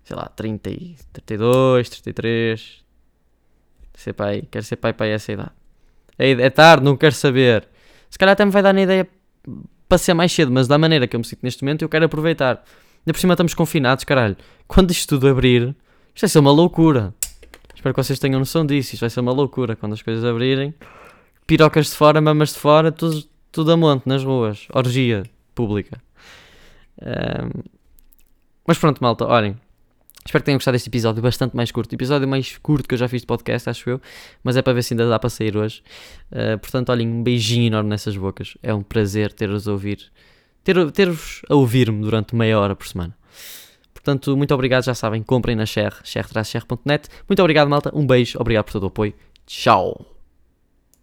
sei 0.05 0.17
lá, 0.17 0.27
30 0.29 0.71
e 0.71 0.97
32, 1.13 1.91
33. 1.91 2.86
Ser 3.97 4.13
pai, 4.13 4.45
quero 4.51 4.65
ser 4.65 4.77
pai 4.77 4.93
para 4.93 5.07
essa 5.07 5.33
idade. 5.33 5.51
É, 6.19 6.31
é 6.31 6.51
tarde, 6.51 6.85
não 6.85 6.97
quero 6.97 7.15
saber. 7.15 7.67
Se 8.11 8.19
calhar 8.19 8.35
até 8.35 8.45
me 8.45 8.51
vai 8.51 8.63
dar 8.63 8.73
na 8.73 8.83
ideia 8.83 9.09
para 9.89 9.99
ser 9.99 10.15
mais 10.15 10.31
cedo, 10.31 10.53
mas 10.53 10.69
da 10.69 10.77
maneira 10.77 11.09
que 11.09 11.17
eu 11.17 11.21
me 11.21 11.25
sinto 11.25 11.41
neste 11.43 11.65
momento, 11.65 11.83
eu 11.83 11.89
quero 11.89 12.05
aproveitar. 12.05 12.63
Ainda 13.01 13.13
por 13.13 13.19
cima 13.19 13.33
estamos 13.33 13.55
confinados, 13.55 14.05
caralho. 14.05 14.37
Quando 14.69 14.91
isto 14.91 15.09
tudo 15.09 15.29
abrir, 15.29 15.75
isto 16.15 16.21
vai 16.21 16.29
ser 16.29 16.39
uma 16.39 16.53
loucura. 16.53 17.15
Espero 17.75 17.95
que 17.95 18.03
vocês 18.03 18.19
tenham 18.19 18.39
noção 18.39 18.67
disso. 18.67 18.95
Isto 18.95 19.01
vai 19.01 19.11
ser 19.11 19.21
uma 19.21 19.33
loucura 19.33 19.75
quando 19.75 19.95
as 19.95 20.03
coisas 20.03 20.25
abrirem. 20.25 20.75
Pirocas 21.47 21.87
de 21.87 21.93
fora, 21.93 22.21
mamas 22.21 22.53
de 22.53 22.59
fora, 22.59 22.93
tudo, 22.93 23.25
tudo 23.51 23.73
a 23.73 23.77
monte 23.77 24.07
nas 24.07 24.23
ruas. 24.23 24.67
Orgia 24.75 25.23
pública. 25.55 25.99
Um, 27.01 27.63
mas 28.67 28.77
pronto, 28.77 29.01
malta, 29.01 29.25
olhem. 29.25 29.57
Espero 30.27 30.43
que 30.43 30.47
tenham 30.47 30.59
gostado 30.59 30.75
deste 30.75 30.89
episódio 30.89 31.23
bastante 31.23 31.55
mais 31.55 31.71
curto. 31.71 31.95
Episódio 31.95 32.27
mais 32.27 32.59
curto 32.59 32.89
que 32.89 32.95
eu 32.95 32.99
já 32.99 33.09
fiz 33.09 33.21
de 33.21 33.29
podcast, 33.29 33.71
acho 33.71 33.89
eu. 33.89 34.01
Mas 34.43 34.57
é 34.57 34.63
para 34.63 34.73
ver 34.73 34.83
se 34.83 34.93
ainda 34.93 35.09
dá 35.09 35.19
para 35.21 35.31
sair 35.31 35.57
hoje. 35.57 35.83
Uh, 36.33 36.59
portanto, 36.59 36.91
olhem, 36.91 37.07
um 37.07 37.23
beijinho 37.23 37.69
enorme 37.69 37.89
nessas 37.89 38.17
bocas. 38.17 38.57
É 38.61 38.75
um 38.75 38.83
prazer 38.83 39.33
ter-vos 39.33 39.69
a 39.69 39.73
ouvir. 39.73 40.11
Ter-vos 40.65 40.93
ter 40.93 41.09
a 41.49 41.55
ouvir-me 41.55 42.03
durante 42.03 42.35
meia 42.35 42.59
hora 42.59 42.75
por 42.75 42.89
semana. 42.89 43.17
Portanto, 43.95 44.37
muito 44.37 44.53
obrigado, 44.53 44.85
já 44.85 44.95
sabem, 44.95 45.23
comprem 45.23 45.55
na 45.55 45.65
Share, 45.65 45.95
share-share.net. 46.03 47.09
Muito 47.29 47.41
obrigado, 47.41 47.69
malta. 47.69 47.91
Um 47.95 48.05
beijo, 48.05 48.39
obrigado 48.41 48.65
por 48.65 48.73
todo 48.73 48.83
o 48.85 48.87
apoio. 48.87 49.15
Tchau. 49.47 50.16